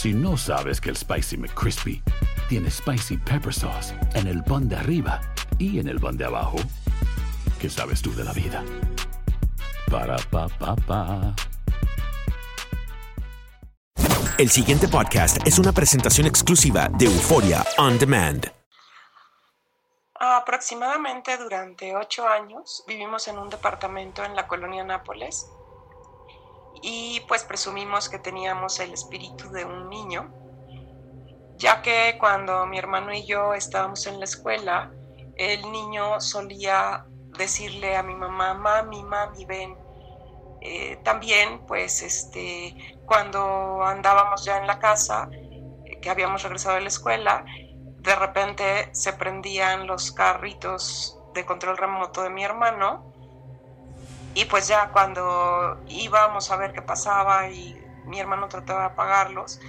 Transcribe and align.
Si 0.00 0.14
no 0.14 0.34
sabes 0.38 0.80
que 0.80 0.88
el 0.88 0.96
Spicy 0.96 1.36
McCrispy 1.36 2.02
tiene 2.48 2.70
Spicy 2.70 3.18
Pepper 3.18 3.52
Sauce 3.52 3.94
en 4.14 4.28
el 4.28 4.42
pan 4.42 4.66
de 4.66 4.76
arriba 4.76 5.20
y 5.58 5.78
en 5.78 5.88
el 5.88 6.00
pan 6.00 6.16
de 6.16 6.24
abajo, 6.24 6.56
¿qué 7.60 7.68
sabes 7.68 8.00
tú 8.00 8.10
de 8.14 8.24
la 8.24 8.32
vida? 8.32 8.64
Para, 9.90 10.16
pa, 10.30 10.48
pa, 10.48 10.74
pa. 10.74 11.34
El 14.38 14.48
siguiente 14.48 14.88
podcast 14.88 15.46
es 15.46 15.58
una 15.58 15.72
presentación 15.72 16.26
exclusiva 16.26 16.88
de 16.88 17.04
Euforia 17.04 17.62
On 17.76 17.98
Demand. 17.98 18.50
Aproximadamente 20.14 21.36
durante 21.36 21.94
ocho 21.94 22.26
años 22.26 22.84
vivimos 22.88 23.28
en 23.28 23.36
un 23.36 23.50
departamento 23.50 24.24
en 24.24 24.34
la 24.34 24.48
colonia 24.48 24.82
Nápoles 24.82 25.46
y 26.82 27.20
pues 27.28 27.44
presumimos 27.44 28.08
que 28.08 28.18
teníamos 28.18 28.80
el 28.80 28.92
espíritu 28.92 29.50
de 29.50 29.64
un 29.64 29.88
niño, 29.88 30.32
ya 31.56 31.82
que 31.82 32.16
cuando 32.18 32.66
mi 32.66 32.78
hermano 32.78 33.12
y 33.12 33.24
yo 33.26 33.54
estábamos 33.54 34.06
en 34.06 34.18
la 34.18 34.24
escuela, 34.24 34.90
el 35.36 35.70
niño 35.70 36.20
solía 36.20 37.04
decirle 37.36 37.96
a 37.96 38.02
mi 38.02 38.14
mamá, 38.14 38.54
mami, 38.54 39.02
mami, 39.02 39.44
ven. 39.44 39.76
Eh, 40.62 40.98
también, 41.04 41.66
pues, 41.66 42.02
este, 42.02 42.74
cuando 43.06 43.82
andábamos 43.82 44.44
ya 44.44 44.58
en 44.58 44.66
la 44.66 44.78
casa, 44.78 45.28
eh, 45.32 45.98
que 46.00 46.10
habíamos 46.10 46.42
regresado 46.42 46.74
de 46.76 46.82
la 46.82 46.88
escuela, 46.88 47.44
de 48.00 48.14
repente 48.14 48.88
se 48.92 49.12
prendían 49.12 49.86
los 49.86 50.12
carritos 50.12 51.18
de 51.34 51.44
control 51.44 51.76
remoto 51.76 52.22
de 52.22 52.30
mi 52.30 52.44
hermano 52.44 53.09
y 54.34 54.44
pues 54.44 54.68
ya 54.68 54.90
cuando 54.90 55.80
íbamos 55.88 56.50
a 56.50 56.56
ver 56.56 56.72
qué 56.72 56.82
pasaba 56.82 57.48
y 57.48 57.80
mi 58.04 58.20
hermano 58.20 58.48
trataba 58.48 58.80
de 58.80 58.86
apagarlos, 58.86 59.60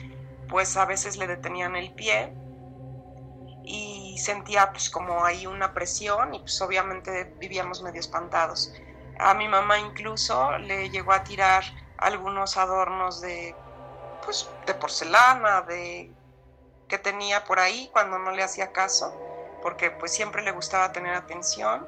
pues 0.49 0.75
a 0.77 0.85
veces 0.85 1.17
le 1.17 1.27
detenían 1.27 1.75
el 1.75 1.93
pie 1.93 2.33
y 3.63 4.17
sentía 4.17 4.71
pues 4.71 4.89
como 4.89 5.23
ahí 5.23 5.47
una 5.47 5.73
presión 5.73 6.33
y 6.33 6.39
pues 6.39 6.61
obviamente 6.61 7.33
vivíamos 7.39 7.81
medio 7.81 7.99
espantados. 7.99 8.73
A 9.19 9.33
mi 9.33 9.47
mamá 9.47 9.79
incluso 9.79 10.57
le 10.57 10.89
llegó 10.89 11.13
a 11.13 11.23
tirar 11.23 11.63
algunos 11.97 12.57
adornos 12.57 13.21
de 13.21 13.55
pues 14.25 14.49
de 14.65 14.73
porcelana, 14.73 15.61
de 15.61 16.11
que 16.87 16.97
tenía 16.97 17.43
por 17.43 17.59
ahí 17.59 17.89
cuando 17.93 18.19
no 18.19 18.31
le 18.31 18.43
hacía 18.43 18.71
caso, 18.71 19.13
porque 19.61 19.91
pues 19.91 20.11
siempre 20.11 20.41
le 20.43 20.51
gustaba 20.51 20.91
tener 20.91 21.15
atención. 21.15 21.87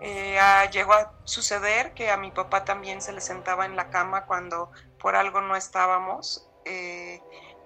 Eh, 0.00 0.38
ah, 0.38 0.68
llegó 0.70 0.92
a 0.92 1.10
suceder 1.24 1.94
que 1.94 2.10
a 2.10 2.16
mi 2.16 2.30
papá 2.30 2.64
también 2.64 3.00
se 3.00 3.12
le 3.12 3.20
sentaba 3.20 3.64
en 3.64 3.76
la 3.76 3.90
cama 3.90 4.26
cuando 4.26 4.70
por 4.98 5.16
algo 5.16 5.40
no 5.40 5.56
estábamos 5.56 6.46
eh, 6.64 7.20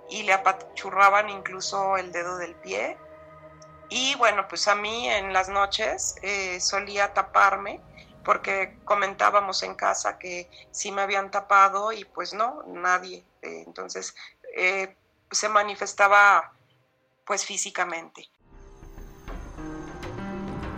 y 0.08 0.22
le 0.22 0.32
apachurraban 0.32 1.28
incluso 1.28 1.96
el 1.96 2.12
dedo 2.12 2.36
del 2.36 2.54
pie. 2.56 2.96
Y 3.88 4.14
bueno, 4.16 4.46
pues 4.48 4.68
a 4.68 4.76
mí 4.76 5.08
en 5.08 5.32
las 5.32 5.48
noches 5.48 6.14
eh, 6.22 6.60
solía 6.60 7.12
taparme 7.12 7.80
porque 8.24 8.78
comentábamos 8.84 9.62
en 9.64 9.74
casa 9.74 10.18
que 10.18 10.48
sí 10.70 10.92
me 10.92 11.02
habían 11.02 11.30
tapado 11.30 11.90
y 11.90 12.04
pues 12.04 12.32
no, 12.32 12.62
nadie. 12.68 13.26
Eh, 13.42 13.64
entonces 13.66 14.14
se 15.32 15.48
manifestaba 15.48 16.52
pues 17.24 17.44
físicamente. 17.44 18.28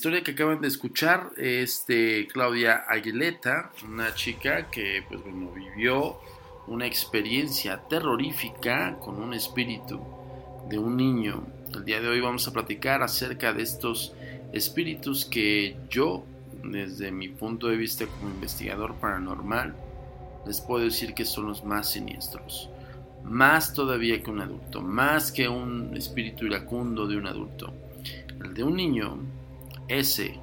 Historia 0.00 0.24
que 0.24 0.30
acaban 0.30 0.62
de 0.62 0.68
escuchar 0.68 1.30
es 1.36 1.84
de 1.86 2.26
Claudia 2.32 2.86
Aguileta, 2.88 3.70
una 3.84 4.14
chica 4.14 4.70
que 4.70 5.04
pues 5.06 5.22
bueno, 5.22 5.52
vivió 5.52 6.16
una 6.68 6.86
experiencia 6.86 7.82
terrorífica 7.86 8.96
con 8.98 9.22
un 9.22 9.34
espíritu 9.34 10.00
de 10.70 10.78
un 10.78 10.96
niño. 10.96 11.46
El 11.74 11.84
día 11.84 12.00
de 12.00 12.08
hoy 12.08 12.18
vamos 12.18 12.48
a 12.48 12.52
platicar 12.54 13.02
acerca 13.02 13.52
de 13.52 13.62
estos 13.62 14.14
espíritus 14.54 15.26
que 15.26 15.76
yo, 15.90 16.24
desde 16.64 17.12
mi 17.12 17.28
punto 17.28 17.66
de 17.66 17.76
vista 17.76 18.06
como 18.06 18.30
investigador 18.30 18.94
paranormal, 18.94 19.74
les 20.46 20.62
puedo 20.62 20.82
decir 20.82 21.12
que 21.12 21.26
son 21.26 21.46
los 21.46 21.62
más 21.62 21.90
siniestros. 21.90 22.70
Más 23.22 23.74
todavía 23.74 24.22
que 24.22 24.30
un 24.30 24.40
adulto, 24.40 24.80
más 24.80 25.30
que 25.30 25.46
un 25.46 25.94
espíritu 25.94 26.46
iracundo 26.46 27.06
de 27.06 27.18
un 27.18 27.26
adulto. 27.26 27.74
El 28.42 28.54
de 28.54 28.64
un 28.64 28.76
niño, 28.76 29.18
ese, 29.90 30.40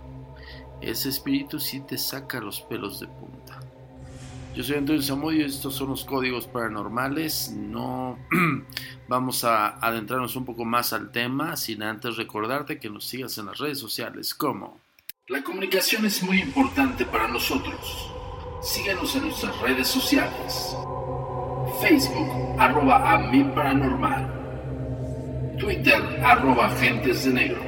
ese 0.81 1.09
espíritu 1.09 1.59
sí 1.59 1.79
te 1.79 1.97
saca 1.97 2.39
los 2.39 2.61
pelos 2.61 2.99
de 2.99 3.07
punta. 3.07 3.59
Yo 4.55 4.63
soy 4.63 4.77
Antonio 4.77 5.01
Zamudio 5.01 5.45
estos 5.45 5.75
son 5.75 5.89
los 5.89 6.03
códigos 6.03 6.47
paranormales. 6.47 7.51
No 7.51 8.17
vamos 9.07 9.43
a 9.43 9.77
adentrarnos 9.79 10.35
un 10.35 10.45
poco 10.45 10.65
más 10.65 10.93
al 10.93 11.11
tema 11.11 11.55
sin 11.57 11.83
antes 11.83 12.17
recordarte 12.17 12.79
que 12.79 12.89
nos 12.89 13.05
sigas 13.05 13.37
en 13.37 13.45
las 13.47 13.59
redes 13.59 13.79
sociales 13.79 14.33
como... 14.33 14.79
La 15.27 15.43
comunicación 15.43 16.05
es 16.05 16.23
muy 16.23 16.39
importante 16.39 17.05
para 17.05 17.27
nosotros. 17.27 18.09
Síguenos 18.61 19.15
en 19.15 19.23
nuestras 19.23 19.59
redes 19.61 19.87
sociales. 19.87 20.75
Facebook, 21.81 22.55
arroba 22.57 23.13
a 23.13 23.31
paranormal. 23.53 24.37
Twitter 25.59 26.01
arroba 26.23 26.67
Agentes 26.67 27.25
de 27.25 27.33
Negro, 27.33 27.61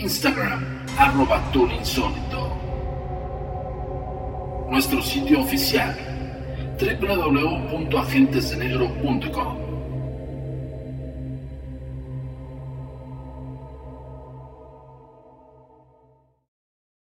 Instagram 0.00 0.86
arroba 0.96 1.42
Insólito, 1.52 2.56
nuestro 4.70 5.02
sitio 5.02 5.40
oficial 5.40 5.92
www.agentesdenegro.com. 6.80 9.58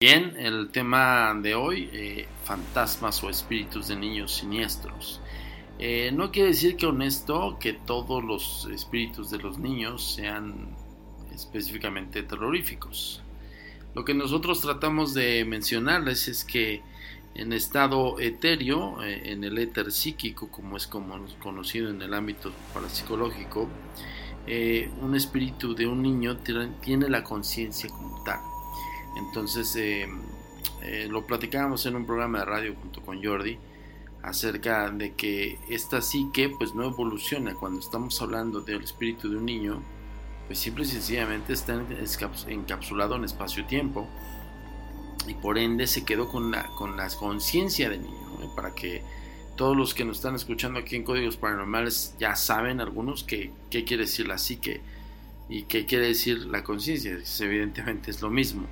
Bien, 0.00 0.34
el 0.36 0.72
tema 0.72 1.38
de 1.40 1.54
hoy, 1.54 1.88
eh, 1.92 2.26
fantasmas 2.42 3.22
o 3.22 3.30
espíritus 3.30 3.86
de 3.86 3.94
niños 3.94 4.34
siniestros. 4.34 5.20
Eh, 5.78 6.10
no 6.12 6.32
quiere 6.32 6.48
decir 6.48 6.76
que 6.76 6.86
honesto 6.86 7.58
que 7.60 7.74
todos 7.74 8.24
los 8.24 8.68
espíritus 8.72 9.30
de 9.30 9.38
los 9.38 9.58
niños 9.58 10.14
sean 10.14 10.74
específicamente 11.34 12.22
terroríficos. 12.22 13.22
Lo 13.94 14.04
que 14.04 14.14
nosotros 14.14 14.60
tratamos 14.60 15.14
de 15.14 15.44
mencionarles 15.44 16.28
es 16.28 16.44
que 16.44 16.82
en 17.34 17.52
estado 17.52 18.20
etéreo, 18.20 19.02
eh, 19.02 19.32
en 19.32 19.44
el 19.44 19.58
éter 19.58 19.90
psíquico, 19.90 20.48
como 20.50 20.76
es 20.76 20.86
conocido 20.86 21.90
en 21.90 22.00
el 22.02 22.14
ámbito 22.14 22.52
parapsicológico, 22.72 23.68
un 25.00 25.14
espíritu 25.14 25.72
de 25.74 25.86
un 25.86 26.02
niño 26.02 26.38
tiene 26.80 27.08
la 27.08 27.22
conciencia 27.22 27.88
como 27.88 28.24
tal 28.24 28.40
entonces, 29.16 29.76
eh, 29.76 30.08
eh, 30.82 31.06
lo 31.10 31.26
platicábamos 31.26 31.84
en 31.86 31.96
un 31.96 32.06
programa 32.06 32.40
de 32.40 32.44
radio 32.44 32.74
junto 32.80 33.02
con 33.02 33.22
Jordi 33.22 33.58
acerca 34.22 34.90
de 34.90 35.14
que 35.14 35.58
esta 35.68 36.00
psique 36.00 36.48
pues 36.48 36.74
no 36.74 36.84
evoluciona 36.84 37.54
cuando 37.54 37.80
estamos 37.80 38.20
hablando 38.22 38.60
del 38.60 38.82
espíritu 38.82 39.28
de 39.28 39.36
un 39.36 39.46
niño 39.46 39.82
pues 40.46 40.58
simple 40.58 40.84
y 40.84 40.88
sencillamente 40.88 41.52
está 41.52 41.82
encapsulado 42.48 43.16
en 43.16 43.24
espacio-tiempo 43.24 44.08
y 45.26 45.34
por 45.34 45.58
ende 45.58 45.86
se 45.86 46.04
quedó 46.04 46.28
con 46.28 46.50
la, 46.50 46.66
con 46.76 46.96
la 46.96 47.08
conciencia 47.08 47.88
del 47.88 48.02
niño 48.02 48.54
para 48.56 48.74
que 48.74 49.02
todos 49.56 49.76
los 49.76 49.94
que 49.94 50.04
nos 50.04 50.16
están 50.16 50.34
escuchando 50.34 50.80
aquí 50.80 50.96
en 50.96 51.04
Códigos 51.04 51.36
Paranormales 51.36 52.14
ya 52.18 52.34
saben 52.34 52.80
algunos 52.80 53.22
qué 53.24 53.52
quiere 53.70 54.04
decir 54.04 54.26
la 54.26 54.38
psique 54.38 54.80
y 55.48 55.64
qué 55.64 55.84
quiere 55.84 56.06
decir 56.08 56.46
la 56.46 56.64
conciencia. 56.64 57.18
Evidentemente 57.40 58.10
es 58.10 58.22
lo 58.22 58.30
mismo. 58.30 58.66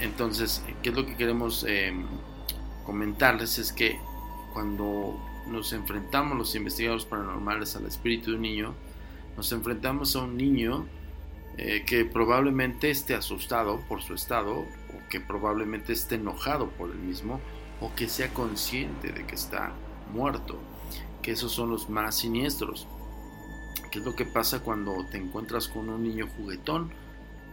Entonces, 0.00 0.62
¿qué 0.82 0.90
es 0.90 0.94
lo 0.94 1.06
que 1.06 1.16
queremos 1.16 1.64
eh, 1.66 1.92
comentarles? 2.84 3.58
Es 3.58 3.72
que 3.72 3.98
cuando 4.52 5.18
nos 5.46 5.72
enfrentamos 5.72 6.36
los 6.36 6.54
investigadores 6.54 7.06
paranormales 7.06 7.76
al 7.76 7.86
espíritu 7.86 8.30
de 8.30 8.36
un 8.36 8.42
niño, 8.42 8.74
nos 9.36 9.52
enfrentamos 9.52 10.16
a 10.16 10.22
un 10.22 10.36
niño 10.36 10.86
eh, 11.58 11.84
que 11.86 12.04
probablemente 12.04 12.90
esté 12.90 13.14
asustado 13.14 13.80
por 13.88 14.02
su 14.02 14.14
estado, 14.14 14.58
o 14.60 15.08
que 15.08 15.20
probablemente 15.20 15.92
esté 15.92 16.16
enojado 16.16 16.68
por 16.70 16.90
el 16.90 16.98
mismo, 16.98 17.40
o 17.80 17.94
que 17.94 18.08
sea 18.08 18.32
consciente 18.32 19.12
de 19.12 19.26
que 19.26 19.34
está 19.34 19.72
muerto, 20.12 20.58
que 21.22 21.32
esos 21.32 21.52
son 21.52 21.70
los 21.70 21.88
más 21.88 22.16
siniestros. 22.16 22.86
¿Qué 23.90 24.00
es 24.00 24.04
lo 24.04 24.14
que 24.14 24.26
pasa 24.26 24.60
cuando 24.60 25.06
te 25.10 25.16
encuentras 25.16 25.68
con 25.68 25.88
un 25.88 26.02
niño 26.02 26.28
juguetón, 26.36 26.90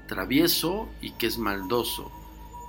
travieso 0.07 0.89
y 1.01 1.11
que 1.11 1.27
es 1.27 1.37
maldoso? 1.37 2.11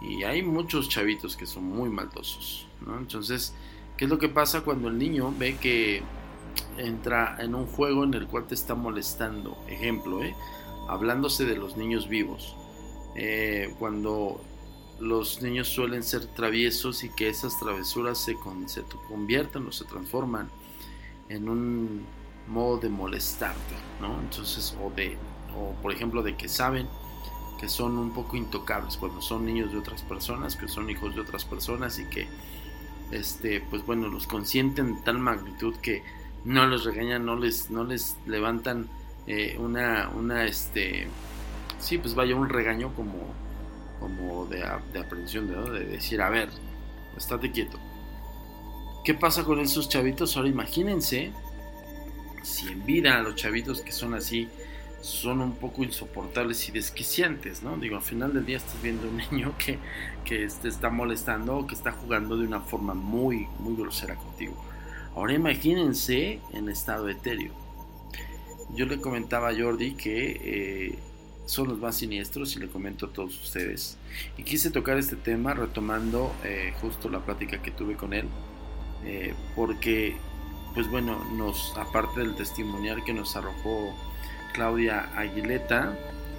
Y 0.02 0.22
hay 0.24 0.42
muchos 0.42 0.88
chavitos 0.88 1.36
que 1.36 1.46
son 1.46 1.64
muy 1.64 1.88
maldosos. 1.88 2.68
Entonces, 2.98 3.54
¿qué 3.96 4.04
es 4.04 4.10
lo 4.10 4.18
que 4.18 4.28
pasa 4.28 4.60
cuando 4.60 4.88
el 4.88 4.98
niño 4.98 5.34
ve 5.36 5.56
que 5.56 6.02
entra 6.78 7.36
en 7.38 7.54
un 7.54 7.66
juego 7.66 8.04
en 8.04 8.14
el 8.14 8.26
cual 8.26 8.46
te 8.46 8.54
está 8.54 8.74
molestando? 8.74 9.56
Ejemplo, 9.68 10.22
¿eh? 10.22 10.34
hablándose 10.88 11.44
de 11.44 11.56
los 11.56 11.76
niños 11.76 12.08
vivos. 12.08 12.56
Eh, 13.16 13.74
cuando 13.78 14.40
los 15.00 15.42
niños 15.42 15.68
suelen 15.68 16.02
ser 16.02 16.26
traviesos 16.26 17.04
y 17.04 17.10
que 17.10 17.28
esas 17.28 17.58
travesuras 17.58 18.18
se, 18.18 18.36
se 18.66 18.82
convierten 19.08 19.66
o 19.66 19.72
se 19.72 19.84
transforman 19.84 20.50
en 21.28 21.48
un 21.48 22.06
modo 22.48 22.78
de 22.78 22.88
molestarte, 22.88 23.74
¿no? 24.00 24.20
Entonces, 24.20 24.76
o 24.82 24.90
de, 24.90 25.16
o 25.56 25.72
por 25.80 25.92
ejemplo, 25.92 26.22
de 26.22 26.36
que 26.36 26.48
saben 26.48 26.86
que 27.58 27.68
son 27.68 27.96
un 27.98 28.12
poco 28.12 28.36
intocables 28.36 28.96
cuando 28.96 29.22
son 29.22 29.46
niños 29.46 29.72
de 29.72 29.78
otras 29.78 30.02
personas, 30.02 30.56
que 30.56 30.68
son 30.68 30.90
hijos 30.90 31.14
de 31.14 31.20
otras 31.22 31.44
personas 31.44 31.98
y 31.98 32.04
que, 32.06 32.28
este, 33.10 33.60
pues 33.60 33.84
bueno, 33.86 34.08
los 34.08 34.26
consienten 34.26 34.96
de 34.96 35.00
tal 35.02 35.18
magnitud 35.18 35.74
que 35.76 36.02
no 36.44 36.66
les 36.66 36.84
regañan, 36.84 37.24
no 37.24 37.36
les, 37.36 37.70
no 37.70 37.84
les 37.84 38.16
levantan 38.26 38.88
eh, 39.26 39.56
una, 39.58 40.10
una, 40.14 40.44
este, 40.44 41.06
sí, 41.78 41.98
pues 41.98 42.14
vaya 42.14 42.36
un 42.36 42.48
regaño 42.48 42.94
como, 42.94 43.14
como 44.00 44.46
de, 44.46 44.64
de 44.92 45.00
aprensión, 45.00 45.48
de, 45.48 45.78
de 45.78 45.86
decir, 45.86 46.20
a 46.20 46.28
ver, 46.28 46.50
estate 47.16 47.50
quieto. 47.50 47.78
¿Qué 49.04 49.14
pasa 49.14 49.44
con 49.44 49.60
esos 49.60 49.88
chavitos? 49.88 50.36
Ahora 50.36 50.48
imagínense 50.48 51.32
si 52.42 52.68
en 52.68 52.84
vida 52.84 53.20
los 53.20 53.34
chavitos 53.36 53.80
que 53.80 53.92
son 53.92 54.14
así, 54.14 54.48
son 55.00 55.40
un 55.40 55.52
poco 55.56 55.82
insoportables 55.82 56.68
y 56.68 56.72
desquiciantes, 56.72 57.62
¿no? 57.62 57.76
Digo, 57.76 57.96
al 57.96 58.02
final 58.02 58.32
del 58.32 58.46
día 58.46 58.56
estás 58.56 58.80
viendo 58.82 59.08
un 59.08 59.16
niño 59.30 59.54
que, 59.58 59.78
que 60.24 60.48
te 60.60 60.68
está 60.68 60.90
molestando 60.90 61.58
o 61.58 61.66
que 61.66 61.74
está 61.74 61.92
jugando 61.92 62.36
de 62.36 62.46
una 62.46 62.60
forma 62.60 62.94
muy, 62.94 63.46
muy 63.58 63.76
grosera 63.76 64.16
contigo. 64.16 64.56
Ahora 65.14 65.34
imagínense 65.34 66.40
en 66.52 66.68
estado 66.68 67.08
etéreo. 67.08 67.52
Yo 68.74 68.86
le 68.86 69.00
comentaba 69.00 69.50
a 69.50 69.54
Jordi 69.56 69.94
que 69.94 70.40
eh, 70.42 70.98
son 71.46 71.68
los 71.68 71.78
más 71.78 71.96
siniestros 71.96 72.56
y 72.56 72.60
le 72.60 72.68
comento 72.68 73.06
a 73.06 73.12
todos 73.12 73.40
ustedes. 73.40 73.96
Y 74.36 74.42
quise 74.42 74.70
tocar 74.70 74.98
este 74.98 75.16
tema 75.16 75.54
retomando 75.54 76.34
eh, 76.44 76.72
justo 76.80 77.08
la 77.08 77.20
plática 77.20 77.62
que 77.62 77.70
tuve 77.70 77.96
con 77.96 78.12
él, 78.12 78.26
eh, 79.04 79.34
porque, 79.54 80.16
pues 80.74 80.88
bueno, 80.90 81.22
nos, 81.36 81.72
aparte 81.76 82.20
del 82.20 82.34
testimonial 82.34 83.04
que 83.04 83.12
nos 83.12 83.36
arrojó 83.36 83.94
Claudia 84.52 85.10
Aguileta, 85.16 85.96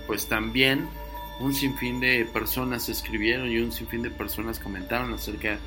pues 0.07 0.27
también 0.27 0.87
un 1.39 1.53
sinfín 1.53 1.99
de 1.99 2.25
personas 2.25 2.89
escribieron 2.89 3.49
y 3.49 3.57
un 3.57 3.71
sinfín 3.71 4.01
de 4.01 4.09
personas 4.09 4.59
comentaron 4.59 5.13
acerca 5.13 5.51
de 5.51 5.57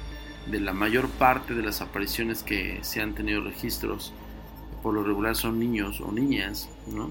la 0.49 0.73
mayor 0.73 1.09
parte 1.09 1.55
de 1.55 1.63
las 1.63 1.81
apariciones 1.81 2.43
que 2.43 2.79
se 2.83 3.01
han 3.01 3.15
tenido 3.15 3.43
registros. 3.43 4.13
Por 4.83 4.95
lo 4.95 5.03
regular 5.03 5.37
son 5.37 5.59
niños 5.59 6.01
o 6.01 6.13
niñas, 6.13 6.69
¿no? 6.87 7.11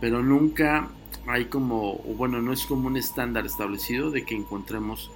Pero 0.00 0.22
nunca 0.22 0.88
hay 1.26 1.46
como, 1.46 1.94
bueno, 2.16 2.40
no 2.40 2.52
es 2.52 2.64
como 2.64 2.88
un 2.88 2.96
estándar 2.96 3.46
establecido 3.46 4.10
de 4.10 4.24
que 4.24 4.34
encontremos 4.34 5.10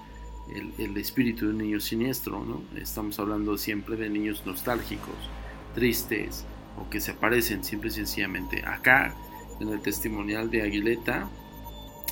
el, 0.79 0.97
espíritu 0.97 1.47
de 1.47 1.53
un 1.53 1.59
niño 1.59 1.81
siniestro, 1.81 2.45
¿no? 2.45 2.63
Estamos 2.81 3.19
hablando 3.19 3.59
siempre 3.59 3.97
de 3.97 4.09
niños 4.09 4.43
nostálgicos, 4.47 5.17
tristes, 5.75 6.45
o 6.79 6.89
que 6.89 7.01
se 7.01 7.13
aparecen 7.13 7.65
simple 7.65 7.89
y 7.89 7.93
sencillamente. 7.93 8.65
Acá 8.65 9.15
en 9.61 9.69
el 9.69 9.81
testimonial 9.81 10.51
de 10.51 10.63
Aguileta, 10.63 11.29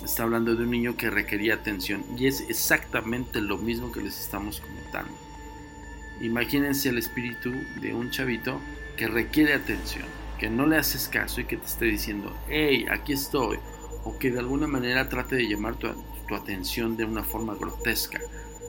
está 0.02 0.24
hablando 0.24 0.54
de 0.54 0.64
un 0.64 0.70
niño 0.70 0.96
que 0.96 1.10
requería 1.10 1.54
atención 1.54 2.04
y 2.16 2.26
es 2.26 2.40
exactamente 2.48 3.40
lo 3.40 3.58
mismo 3.58 3.92
que 3.92 4.02
les 4.02 4.18
estamos 4.18 4.60
comentando. 4.60 5.23
Imagínense 6.24 6.88
el 6.88 6.96
espíritu 6.96 7.52
de 7.82 7.92
un 7.92 8.10
chavito 8.10 8.58
que 8.96 9.08
requiere 9.08 9.52
atención, 9.52 10.06
que 10.38 10.48
no 10.48 10.66
le 10.66 10.78
haces 10.78 11.06
caso 11.06 11.42
y 11.42 11.44
que 11.44 11.58
te 11.58 11.66
esté 11.66 11.84
diciendo, 11.84 12.34
hey, 12.48 12.86
aquí 12.90 13.12
estoy, 13.12 13.58
o 14.04 14.18
que 14.18 14.30
de 14.30 14.38
alguna 14.38 14.66
manera 14.66 15.10
trate 15.10 15.36
de 15.36 15.46
llamar 15.46 15.76
tu, 15.76 15.86
atención 16.34 16.96
de 16.96 17.04
una 17.04 17.22
forma 17.22 17.54
grotesca, 17.56 18.22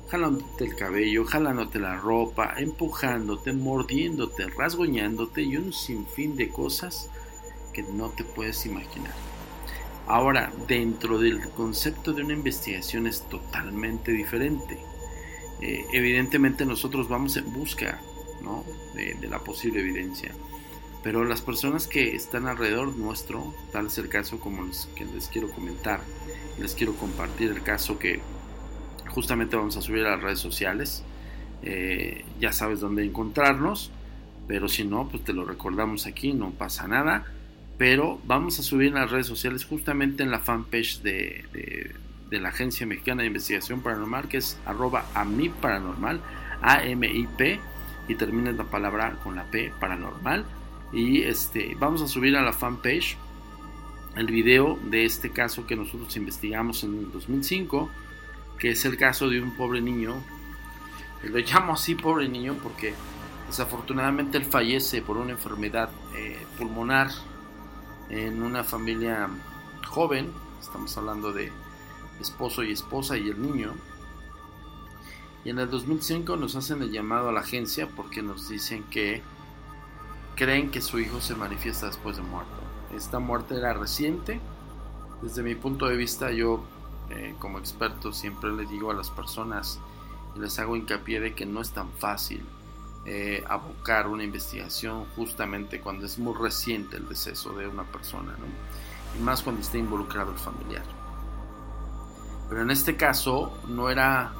jalándote 0.09 0.65
el 0.65 0.75
cabello, 0.75 1.23
jalándote 1.23 1.79
la 1.79 1.95
ropa, 1.95 2.55
empujándote, 2.57 3.53
mordiéndote, 3.53 4.47
rasguñándote 4.49 5.41
y 5.43 5.55
un 5.55 5.71
sinfín 5.71 6.35
de 6.35 6.49
cosas 6.49 7.09
que 7.71 7.83
no 7.83 8.09
te 8.09 8.25
puedes 8.25 8.65
imaginar. 8.65 9.13
Ahora, 10.07 10.51
dentro 10.67 11.19
del 11.19 11.49
concepto 11.51 12.11
de 12.11 12.23
una 12.23 12.33
investigación 12.33 13.07
es 13.07 13.21
totalmente 13.29 14.11
diferente. 14.11 14.77
Eh, 15.61 15.85
evidentemente 15.93 16.65
nosotros 16.65 17.07
vamos 17.07 17.37
en 17.37 17.51
busca 17.53 17.99
de, 18.93 19.27
la 19.27 19.39
posible 19.39 19.79
evidencia, 19.79 20.31
pero 21.03 21.25
las 21.25 21.41
personas 21.41 21.87
que 21.87 22.15
están 22.15 22.47
alrededor 22.47 22.95
nuestro, 22.95 23.53
tal 23.71 23.87
es 23.87 23.97
el 23.97 24.07
caso 24.07 24.39
como 24.39 24.61
los 24.63 24.87
que 24.95 25.05
les 25.05 25.27
quiero 25.27 25.49
comentar, 25.49 26.01
les 26.59 26.75
quiero 26.75 26.93
compartir 26.95 27.51
el 27.51 27.63
caso 27.63 27.97
que 27.97 28.19
justamente 29.09 29.55
vamos 29.55 29.77
a 29.77 29.81
subir 29.81 30.05
a 30.05 30.11
las 30.11 30.21
redes 30.21 30.39
sociales, 30.39 31.03
eh, 31.63 32.23
ya 32.39 32.53
sabes 32.53 32.79
dónde 32.79 33.03
encontrarnos, 33.03 33.91
pero 34.47 34.67
si 34.67 34.83
no, 34.83 35.07
pues 35.09 35.23
te 35.23 35.33
lo 35.33 35.45
recordamos 35.45 36.05
aquí, 36.05 36.33
no 36.33 36.51
pasa 36.51 36.87
nada. 36.87 37.25
Pero 37.77 38.21
vamos 38.25 38.59
a 38.59 38.63
subir 38.63 38.87
en 38.89 38.95
las 38.95 39.11
redes 39.11 39.27
sociales 39.27 39.65
justamente 39.65 40.23
en 40.23 40.31
la 40.31 40.39
fanpage 40.39 41.01
de, 41.01 41.93
la 42.31 42.49
Agencia 42.49 42.85
Mexicana 42.85 43.21
de 43.21 43.27
Investigación 43.27 43.81
Paranormal, 43.81 44.27
que 44.27 44.37
es 44.37 44.57
arroba 44.65 45.05
amip 45.13 45.53
paranormal, 45.55 46.21
A-M-I-P, 46.61 47.59
y 48.07 48.15
termina 48.15 48.51
la 48.51 48.65
palabra 48.65 49.17
con 49.23 49.35
la 49.35 49.43
P, 49.45 49.71
paranormal. 49.79 50.45
Y 50.93 51.23
este, 51.23 51.75
vamos 51.79 52.01
a 52.01 52.07
subir 52.07 52.35
a 52.37 52.41
la 52.41 52.53
fanpage 52.53 53.17
el 54.15 54.27
video 54.27 54.79
de 54.83 55.05
este 55.05 55.31
caso 55.31 55.67
que 55.67 55.75
nosotros 55.75 56.15
investigamos 56.15 56.83
en 56.83 56.99
el 56.99 57.11
2005, 57.11 57.89
que 58.57 58.71
es 58.71 58.85
el 58.85 58.97
caso 58.97 59.29
de 59.29 59.41
un 59.41 59.55
pobre 59.55 59.81
niño. 59.81 60.15
Lo 61.23 61.39
llamo 61.39 61.73
así 61.73 61.95
pobre 61.95 62.29
niño 62.29 62.55
porque 62.61 62.93
desafortunadamente 63.47 64.37
él 64.37 64.45
fallece 64.45 65.01
por 65.01 65.17
una 65.17 65.31
enfermedad 65.31 65.89
eh, 66.15 66.37
pulmonar 66.57 67.09
en 68.09 68.41
una 68.41 68.63
familia 68.63 69.27
joven. 69.87 70.31
Estamos 70.61 70.95
hablando 70.97 71.33
de 71.33 71.51
esposo 72.19 72.63
y 72.63 72.71
esposa 72.71 73.17
y 73.17 73.29
el 73.29 73.41
niño. 73.41 73.73
Y 75.43 75.49
en 75.49 75.59
el 75.59 75.69
2005 75.69 76.37
nos 76.37 76.55
hacen 76.55 76.81
el 76.81 76.91
llamado 76.91 77.29
a 77.29 77.31
la 77.31 77.41
agencia 77.41 77.87
porque 77.87 78.21
nos 78.21 78.49
dicen 78.49 78.83
que 78.83 79.21
creen 80.35 80.71
que 80.71 80.81
su 80.81 80.99
hijo 80.99 81.21
se 81.21 81.35
manifiesta 81.35 81.87
después 81.87 82.17
de 82.17 82.23
muerto. 82.23 82.51
Esta 82.95 83.19
muerte 83.19 83.55
era 83.55 83.73
reciente. 83.73 84.39
Desde 85.21 85.43
mi 85.43 85.55
punto 85.55 85.87
de 85.87 85.95
vista, 85.95 86.31
yo 86.31 86.63
eh, 87.09 87.35
como 87.39 87.59
experto 87.59 88.11
siempre 88.11 88.51
le 88.51 88.65
digo 88.65 88.91
a 88.91 88.93
las 88.95 89.09
personas 89.09 89.79
y 90.35 90.39
les 90.39 90.57
hago 90.59 90.75
hincapié 90.75 91.19
de 91.19 91.33
que 91.33 91.45
no 91.45 91.61
es 91.61 91.71
tan 91.71 91.91
fácil 91.91 92.43
eh, 93.07 93.43
abocar 93.47 94.07
una 94.07 94.23
investigación 94.23 95.05
justamente 95.15 95.79
cuando 95.79 96.07
es 96.07 96.17
muy 96.17 96.33
reciente 96.33 96.97
el 96.97 97.07
deceso 97.07 97.53
de 97.53 97.67
una 97.67 97.83
persona, 97.83 98.35
y 99.15 99.21
más 99.21 99.43
cuando 99.43 99.61
está 99.61 99.77
involucrado 99.77 100.31
el 100.31 100.39
familiar. 100.39 100.83
Pero 102.49 102.61
en 102.61 102.71
este 102.71 102.95
caso 102.95 103.57
no 103.67 103.89
era 103.89 104.33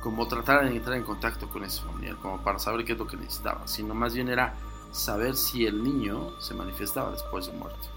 como 0.00 0.28
tratar 0.28 0.64
de 0.64 0.76
entrar 0.76 0.96
en 0.96 1.02
contacto 1.02 1.48
con 1.48 1.64
ese 1.64 1.82
familiar, 1.82 2.16
como 2.16 2.42
para 2.42 2.58
saber 2.58 2.84
qué 2.84 2.92
es 2.92 2.98
lo 2.98 3.06
que 3.06 3.16
necesitaba, 3.16 3.66
sino 3.66 3.94
más 3.94 4.14
bien 4.14 4.28
era 4.28 4.54
saber 4.92 5.36
si 5.36 5.66
el 5.66 5.82
niño 5.82 6.40
se 6.40 6.54
manifestaba 6.54 7.12
después 7.12 7.46
de 7.46 7.52
muerto. 7.52 7.88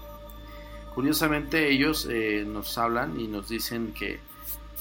Curiosamente 0.94 1.70
ellos 1.70 2.06
eh, 2.10 2.44
nos 2.46 2.76
hablan 2.76 3.18
y 3.18 3.28
nos 3.28 3.48
dicen 3.48 3.94
que 3.94 4.20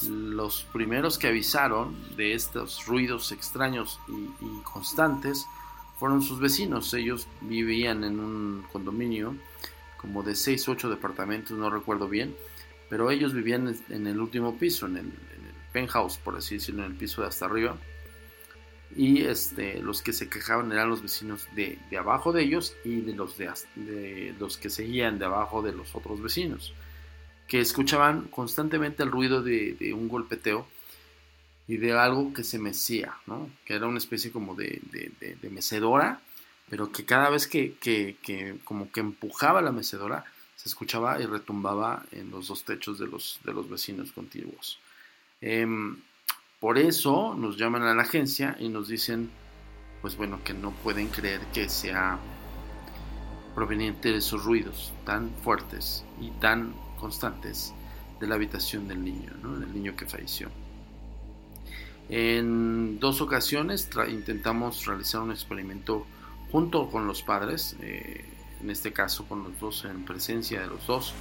los 0.09 0.63
primeros 0.73 1.17
que 1.17 1.27
avisaron 1.27 1.95
de 2.17 2.33
estos 2.33 2.85
ruidos 2.87 3.31
extraños 3.31 3.99
y, 4.07 4.45
y 4.45 4.61
constantes 4.63 5.45
fueron 5.97 6.21
sus 6.23 6.39
vecinos. 6.39 6.93
Ellos 6.95 7.27
vivían 7.41 8.03
en 8.03 8.19
un 8.19 8.65
condominio 8.73 9.35
como 9.97 10.23
de 10.23 10.35
6 10.35 10.67
o 10.67 10.71
8 10.71 10.89
departamentos, 10.89 11.57
no 11.57 11.69
recuerdo 11.69 12.09
bien, 12.09 12.35
pero 12.91 13.09
ellos 13.09 13.33
vivían 13.33 13.73
en 13.87 14.05
el 14.05 14.19
último 14.19 14.57
piso, 14.57 14.85
en 14.85 14.97
el, 14.97 15.11
penthouse, 15.71 16.17
por 16.17 16.35
así 16.35 16.55
decirlo, 16.55 16.83
en 16.83 16.91
el 16.91 16.97
piso 16.97 17.21
de 17.21 17.29
hasta 17.29 17.45
arriba. 17.45 17.77
Y 18.97 19.21
este, 19.21 19.79
los 19.79 20.01
que 20.01 20.11
se 20.11 20.27
quejaban 20.27 20.73
eran 20.73 20.89
los 20.89 21.01
vecinos 21.01 21.47
de, 21.55 21.79
abajo 21.97 22.33
de 22.33 22.43
ellos 22.43 22.75
y 22.83 22.99
de 22.99 23.13
los, 23.13 23.37
de, 23.37 24.35
los 24.37 24.57
que 24.57 24.69
seguían 24.69 25.19
de 25.19 25.23
abajo 25.23 25.61
de 25.61 25.71
los 25.71 25.95
otros 25.95 26.21
vecinos, 26.21 26.73
que 27.47 27.61
escuchaban 27.61 28.23
constantemente 28.27 29.03
el 29.03 29.11
ruido 29.11 29.41
de, 29.41 29.93
un 29.95 30.09
golpeteo 30.09 30.67
y 31.69 31.77
de 31.77 31.93
algo 31.93 32.33
que 32.33 32.43
se 32.43 32.59
mecía, 32.59 33.13
¿no? 33.25 33.49
que 33.63 33.75
era 33.75 33.87
una 33.87 33.99
especie 33.99 34.33
como 34.33 34.53
de, 34.53 34.81
mecedora, 35.49 36.19
pero 36.69 36.91
que 36.91 37.05
cada 37.05 37.29
vez 37.29 37.47
que, 37.47 37.75
que, 37.79 38.57
como 38.65 38.91
que 38.91 38.99
empujaba 38.99 39.61
la 39.61 39.71
mecedora, 39.71 40.25
se 40.61 40.69
escuchaba 40.69 41.19
y 41.19 41.25
retumbaba 41.25 42.05
en 42.11 42.29
los 42.29 42.47
dos 42.47 42.63
techos 42.63 42.99
de 42.99 43.07
los, 43.07 43.39
de 43.43 43.51
los 43.51 43.67
vecinos 43.67 44.11
contiguos. 44.11 44.77
Em, 45.41 45.97
por 46.59 46.77
eso 46.77 47.33
nos 47.35 47.57
llaman 47.57 47.81
a 47.81 47.95
la 47.95 48.03
agencia 48.03 48.55
y 48.59 48.69
nos 48.69 48.87
dicen, 48.87 49.31
pues 50.03 50.15
bueno, 50.15 50.43
que 50.43 50.53
no 50.53 50.69
pueden 50.69 51.07
creer 51.07 51.41
que 51.51 51.67
sea 51.67 52.19
proveniente 53.55 54.11
de 54.11 54.17
esos 54.17 54.45
ruidos 54.45 54.93
tan 55.03 55.31
fuertes 55.43 56.05
y 56.21 56.29
tan 56.39 56.75
constantes 56.99 57.73
de 58.19 58.27
la 58.27 58.35
habitación 58.35 58.87
del 58.87 59.03
niño, 59.03 59.31
del 59.57 59.73
niño 59.73 59.95
que 59.95 60.05
falleció. 60.05 60.51
En 62.07 62.99
dos 62.99 63.19
ocasiones 63.19 63.89
intentamos 64.09 64.85
realizar 64.85 65.21
un 65.21 65.31
experimento 65.31 66.05
junto 66.51 66.87
con 66.87 67.07
los 67.07 67.23
padres. 67.23 67.75
Eh, 67.81 68.23
en 68.61 68.69
este 68.69 68.93
caso 68.93 69.25
con 69.27 69.43
los 69.43 69.59
dos 69.59 69.85
en 69.85 70.05
presencia 70.05 70.61
de 70.61 70.67
los 70.67 70.85
dos. 70.87 71.13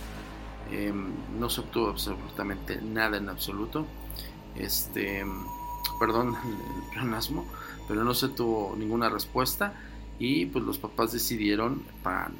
Em, 0.70 1.12
no 1.38 1.50
se 1.50 1.60
obtuvo 1.62 1.88
absolutamente 1.88 2.80
nada 2.80 3.16
en 3.16 3.28
absoluto. 3.28 3.86
Este, 4.54 5.24
perdón 5.98 6.36
el 6.44 6.90
pleonasmo, 6.92 7.46
pero 7.88 8.04
no 8.04 8.14
se 8.14 8.28
tuvo 8.28 8.74
ninguna 8.76 9.08
respuesta 9.08 9.74
y 10.18 10.46
pues 10.46 10.64
los 10.64 10.78
papás 10.78 11.12
decidieron 11.12 11.82
para 12.02 12.30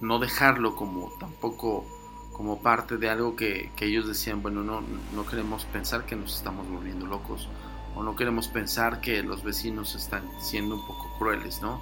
no 0.00 0.18
dejarlo 0.18 0.74
como 0.74 1.12
tampoco 1.20 1.86
como 2.32 2.60
parte 2.60 2.96
de 2.96 3.10
algo 3.10 3.36
que, 3.36 3.70
que 3.76 3.86
ellos 3.86 4.08
decían, 4.08 4.42
bueno, 4.42 4.64
no, 4.64 4.82
no 5.14 5.26
queremos 5.26 5.64
pensar 5.66 6.06
que 6.06 6.16
nos 6.16 6.34
estamos 6.36 6.68
volviendo 6.68 7.06
locos 7.06 7.46
o 7.94 8.02
no 8.02 8.16
queremos 8.16 8.48
pensar 8.48 9.00
que 9.00 9.22
los 9.22 9.44
vecinos 9.44 9.94
están 9.94 10.24
siendo 10.40 10.76
un 10.76 10.86
poco 10.86 11.14
crueles, 11.18 11.60
¿no? 11.60 11.80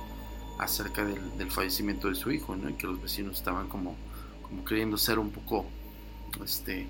Acerca 0.61 1.05
del, 1.05 1.51
fallecimiento 1.51 2.09
de 2.09 2.15
su 2.15 2.31
hijo, 2.31 2.55
¿no? 2.55 2.69
Y 2.69 2.75
que 2.75 2.87
los 2.87 3.01
vecinos 3.01 3.39
estaban 3.39 3.69
como, 3.69 3.97
como 4.43 4.65
queriendo 4.65 4.97
ser 4.99 5.19
un 5.19 5.31
poco 5.31 5.67
este, 6.45 6.87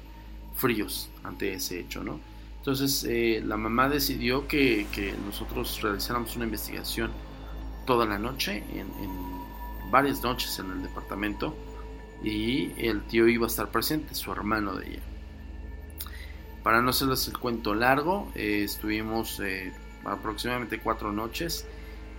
fríos 0.56 1.08
ante 1.22 1.54
ese 1.54 1.80
hecho, 1.80 2.02
¿no? 2.02 2.20
Entonces 2.58 3.04
eh, 3.08 3.42
la 3.44 3.56
mamá 3.56 3.88
decidió 3.88 4.46
que, 4.46 4.86
que, 4.92 5.14
nosotros 5.24 5.80
realizáramos 5.80 6.36
una 6.36 6.44
investigación 6.44 7.10
toda 7.86 8.04
la 8.04 8.18
noche, 8.18 8.64
en, 8.74 8.88
varias 9.90 10.22
noches 10.22 10.58
en 10.58 10.70
el 10.70 10.82
departamento, 10.82 11.56
y 12.22 12.72
el 12.76 13.02
tío 13.04 13.26
iba 13.28 13.46
a 13.46 13.48
estar 13.48 13.70
presente, 13.70 14.14
su 14.14 14.30
hermano 14.30 14.74
de 14.74 14.88
ella. 14.88 15.02
Para 16.62 16.82
no 16.82 16.90
hacerles 16.90 17.26
el 17.28 17.38
cuento 17.38 17.74
largo, 17.74 18.30
eh, 18.34 18.62
estuvimos 18.64 19.40
eh, 19.40 19.72
aproximadamente 20.04 20.80
cuatro 20.80 21.12
noches 21.12 21.66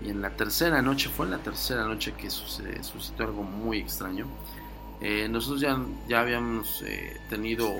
y 0.04 0.10
en 0.10 0.22
la 0.22 0.36
tercera 0.36 0.82
noche, 0.82 1.10
fue 1.10 1.26
en 1.26 1.32
la 1.32 1.38
tercera 1.38 1.86
noche 1.86 2.14
que 2.14 2.30
sucedió, 2.30 2.84
sucedió 2.84 3.26
algo 3.26 3.44
muy 3.44 3.80
extraño. 3.80 4.26
Eh, 5.00 5.28
nosotros 5.30 5.62
ya, 5.62 5.80
ya 6.08 6.22
habíamos 6.22 6.84
eh, 6.84 7.20
tenido 7.30 7.72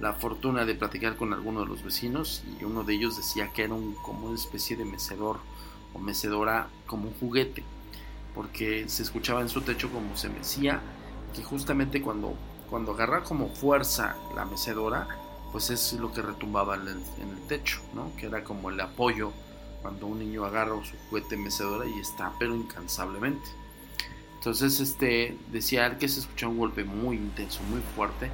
la 0.00 0.12
fortuna 0.12 0.64
de 0.64 0.74
platicar 0.74 1.16
con 1.16 1.32
algunos 1.32 1.64
de 1.64 1.70
los 1.70 1.82
vecinos 1.82 2.44
y 2.60 2.64
uno 2.64 2.84
de 2.84 2.94
ellos 2.94 3.16
decía 3.16 3.50
que 3.52 3.64
era 3.64 3.74
un, 3.74 3.94
como 3.94 4.26
una 4.26 4.36
especie 4.36 4.76
de 4.76 4.84
mecedor 4.84 5.38
o 5.92 5.98
mecedora 5.98 6.68
como 6.86 7.08
un 7.08 7.14
juguete, 7.14 7.64
porque 8.34 8.88
se 8.88 9.02
escuchaba 9.02 9.40
en 9.40 9.48
su 9.48 9.62
techo 9.62 9.90
como 9.90 10.16
se 10.16 10.28
mecía, 10.28 10.80
que 11.34 11.42
justamente 11.42 12.00
cuando, 12.00 12.34
cuando 12.70 12.92
agarra 12.92 13.22
como 13.22 13.48
fuerza 13.48 14.16
la 14.36 14.44
mecedora, 14.44 15.08
pues 15.52 15.70
es 15.70 15.94
lo 15.94 16.12
que 16.12 16.22
retumbaba 16.22 16.76
en 16.76 16.82
el, 16.82 17.02
en 17.20 17.30
el 17.30 17.46
techo, 17.48 17.80
¿no? 17.94 18.14
que 18.16 18.26
era 18.26 18.44
como 18.44 18.70
el 18.70 18.80
apoyo 18.80 19.32
cuando 19.82 20.06
un 20.06 20.18
niño 20.18 20.44
agarra 20.44 20.72
su 20.84 20.96
juguete 21.08 21.36
mecedora 21.36 21.86
y 21.86 21.98
está 21.98 22.32
pero 22.38 22.54
incansablemente. 22.54 23.48
Entonces 24.36 24.80
este 24.80 25.36
decía 25.50 25.98
que 25.98 26.08
se 26.08 26.20
escuchaba 26.20 26.52
un 26.52 26.58
golpe 26.58 26.84
muy 26.84 27.16
intenso, 27.16 27.60
muy 27.64 27.80
fuerte 27.94 28.30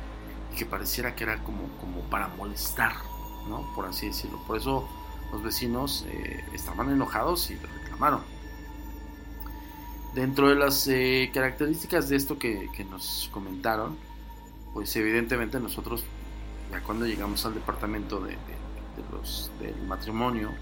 y 0.53 0.57
que 0.57 0.67
pareciera 0.67 1.15
que 1.15 1.25
era 1.25 1.43
como, 1.43 1.69
como 1.81 2.01
para 2.11 2.29
molestar, 2.29 2.95
¿no? 3.49 3.73
Por 3.75 3.87
así 3.87 4.07
decirlo. 4.09 4.39
Por 4.47 4.59
eso 4.59 4.89
los 5.33 5.43
vecinos 5.43 6.05
eh, 6.09 6.45
estaban 6.53 6.91
enojados 6.91 7.51
y 7.51 7.57
reclamaron. 7.57 8.21
Dentro 10.15 10.49
de 10.49 10.55
las 10.55 10.87
eh, 10.87 11.31
características 11.35 12.09
de 12.09 12.17
esto 12.17 12.39
que, 12.39 12.69
nos 12.89 13.29
comentaron, 13.33 13.97
pues 14.73 14.95
evidentemente 14.95 15.59
nosotros, 15.59 16.05
ya 16.71 16.81
cuando 16.83 17.05
llegamos 17.07 17.45
al 17.47 17.55
departamento 17.55 18.21
de, 18.21 18.37
los, 19.11 19.51
del 19.59 19.75
matrimonio, 19.89 20.53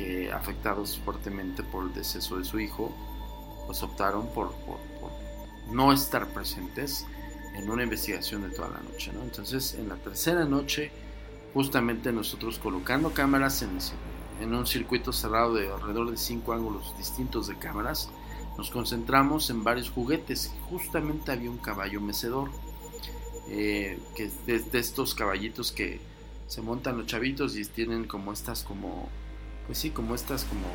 que 0.00 0.32
afectados 0.32 0.98
fuertemente 1.04 1.62
por 1.62 1.84
el 1.84 1.92
deceso 1.92 2.38
de 2.38 2.44
su 2.44 2.58
hijo, 2.58 2.90
pues 3.66 3.82
optaron 3.82 4.28
por, 4.28 4.54
no 5.70 5.92
estar 5.92 6.26
presentes 6.28 7.06
en 7.54 7.70
una 7.70 7.82
investigación 7.82 8.42
de 8.42 8.48
toda 8.48 8.70
la 8.70 8.80
noche. 8.80 9.12
Entonces, 9.22 9.74
en 9.74 9.90
la 9.90 9.96
tercera 9.96 10.46
noche, 10.46 10.90
justamente 11.52 12.12
nosotros 12.12 12.58
colocando 12.58 13.12
cámaras 13.12 13.62
en, 13.62 14.54
un 14.54 14.66
circuito 14.66 15.12
cerrado 15.12 15.52
de 15.52 15.70
alrededor 15.70 16.10
de 16.10 16.16
cinco 16.16 16.54
ángulos 16.54 16.96
distintos 16.96 17.46
de 17.48 17.58
cámaras, 17.58 18.08
nos 18.56 18.70
concentramos 18.70 19.50
en 19.50 19.62
varios 19.64 19.90
juguetes. 19.90 20.50
Justamente 20.70 21.30
había 21.30 21.50
un 21.50 21.58
caballo 21.58 22.00
mecedor, 22.00 22.50
eh, 23.50 23.98
que 24.16 24.30
de, 24.46 24.60
de, 24.60 24.78
estos 24.78 25.14
caballitos 25.14 25.72
que 25.72 26.00
se 26.46 26.62
montan 26.62 26.96
los 26.96 27.06
chavitos 27.06 27.54
y 27.56 27.64
tienen 27.66 28.06
como 28.06 28.32
estas 28.32 28.62
como 28.62 29.08
pues 29.70 29.78
sí, 29.78 29.90
como 29.90 30.16
estas 30.16 30.44
como, 30.46 30.66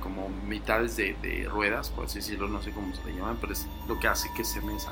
como 0.00 0.28
mitades 0.48 0.96
de, 0.96 1.46
ruedas, 1.48 1.88
por 1.88 2.06
así 2.06 2.18
decirlo, 2.18 2.48
no 2.48 2.60
sé 2.60 2.72
cómo 2.72 2.92
se 2.92 3.04
le 3.04 3.14
llaman, 3.14 3.38
pero 3.40 3.52
es 3.52 3.64
lo 3.86 4.00
que 4.00 4.08
hace 4.08 4.28
que 4.36 4.42
se 4.42 4.60
mesa, 4.60 4.90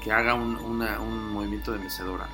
que 0.00 0.12
haga 0.12 0.34
un, 0.34 0.78
movimiento 1.32 1.72
de 1.72 1.80
mecedora. 1.80 2.28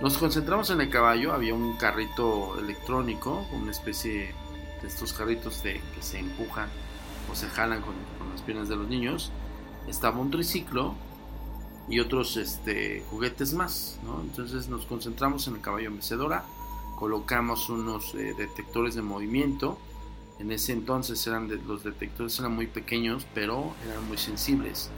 Nos 0.00 0.16
concentramos 0.16 0.70
en 0.70 0.80
el 0.80 0.88
caballo, 0.88 1.34
había 1.34 1.52
un 1.52 1.76
carrito 1.76 2.58
electrónico, 2.58 3.46
una 3.52 3.70
especie 3.70 4.34
de 4.80 4.88
estos 4.88 5.12
carritos 5.12 5.62
de, 5.62 5.82
que 5.94 6.00
se 6.00 6.20
empujan 6.20 6.70
o 7.30 7.36
se 7.36 7.46
jalan 7.50 7.82
con, 7.82 7.92
las 8.32 8.40
piernas 8.40 8.70
de 8.70 8.76
los 8.76 8.88
niños, 8.88 9.30
estaba 9.86 10.20
un 10.20 10.30
triciclo 10.30 10.94
y 11.86 12.00
otros 12.00 12.38
este, 12.38 13.04
juguetes 13.10 13.52
más. 13.52 13.98
Entonces 14.22 14.70
nos 14.70 14.86
concentramos 14.86 15.46
en 15.48 15.56
el 15.56 15.60
caballo 15.60 15.90
mecedora, 15.90 16.46
colocamos 16.96 17.68
unos 17.68 18.14
eh, 18.14 18.34
detectores 18.36 18.94
de 18.94 19.02
movimiento. 19.02 19.78
En 20.38 20.50
ese 20.50 20.72
entonces 20.72 21.26
eran 21.26 21.48
los 21.66 21.84
detectores 21.84 22.38
eran 22.38 22.54
muy 22.54 22.66
pequeños, 22.66 23.26
pero 23.34 23.74
eran 23.88 24.06
muy 24.08 24.18
sensibles. 24.18 24.90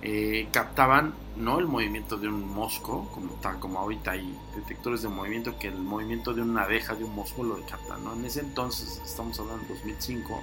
Eh, 0.00 0.48
captaban 0.52 1.12
no 1.36 1.58
el 1.58 1.66
movimiento 1.66 2.16
de 2.16 2.28
un 2.28 2.48
mosco, 2.48 3.08
como 3.12 3.32
tal, 3.34 3.58
como 3.58 3.80
ahorita 3.80 4.12
hay 4.12 4.32
detectores 4.54 5.02
de 5.02 5.08
movimiento, 5.08 5.58
que 5.58 5.68
el 5.68 5.78
movimiento 5.78 6.34
de 6.34 6.42
una 6.42 6.62
abeja, 6.62 6.94
de 6.94 7.04
un 7.04 7.14
mosco 7.14 7.42
lo 7.42 7.60
captan. 7.66 8.04
¿no? 8.04 8.14
En 8.14 8.24
ese 8.24 8.40
entonces, 8.40 9.00
estamos 9.04 9.38
hablando 9.40 9.64
de 9.64 9.74
2005, 9.74 10.40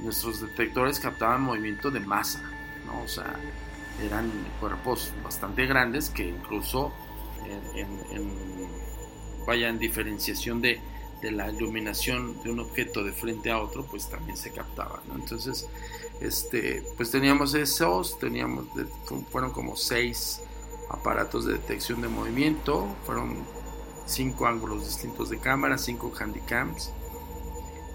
nuestros 0.00 0.40
detectores 0.40 1.00
captaban 1.00 1.42
movimiento 1.42 1.90
de 1.90 2.00
masa, 2.00 2.42
¿no? 2.86 3.02
o 3.02 3.08
sea, 3.08 3.38
eran 4.02 4.30
cuerpos 4.58 5.12
bastante 5.22 5.66
grandes 5.66 6.08
que 6.08 6.28
incluso 6.28 6.92
en, 7.74 8.28
vaya 9.46 9.68
en 9.68 9.78
diferenciación 9.78 10.60
de, 10.60 10.80
de, 11.20 11.30
la 11.30 11.50
iluminación 11.50 12.42
de 12.42 12.50
un 12.50 12.60
objeto 12.60 13.04
de 13.04 13.12
frente 13.12 13.50
a 13.50 13.60
otro, 13.60 13.84
pues 13.84 14.08
también 14.08 14.36
se 14.36 14.50
captaban. 14.50 15.00
¿no? 15.08 15.14
Entonces, 15.14 15.68
este, 16.20 16.82
pues 16.96 17.10
teníamos 17.10 17.54
esos, 17.54 18.18
teníamos, 18.18 18.66
fueron 19.30 19.50
como 19.52 19.76
seis 19.76 20.42
aparatos 20.90 21.46
de 21.46 21.54
detección 21.54 22.00
de 22.02 22.08
movimiento, 22.08 22.86
fueron 23.06 23.38
cinco 24.06 24.46
ángulos 24.46 24.84
distintos 24.84 25.30
de 25.30 25.38
cámara, 25.38 25.78
cinco 25.78 26.12
handycams 26.18 26.92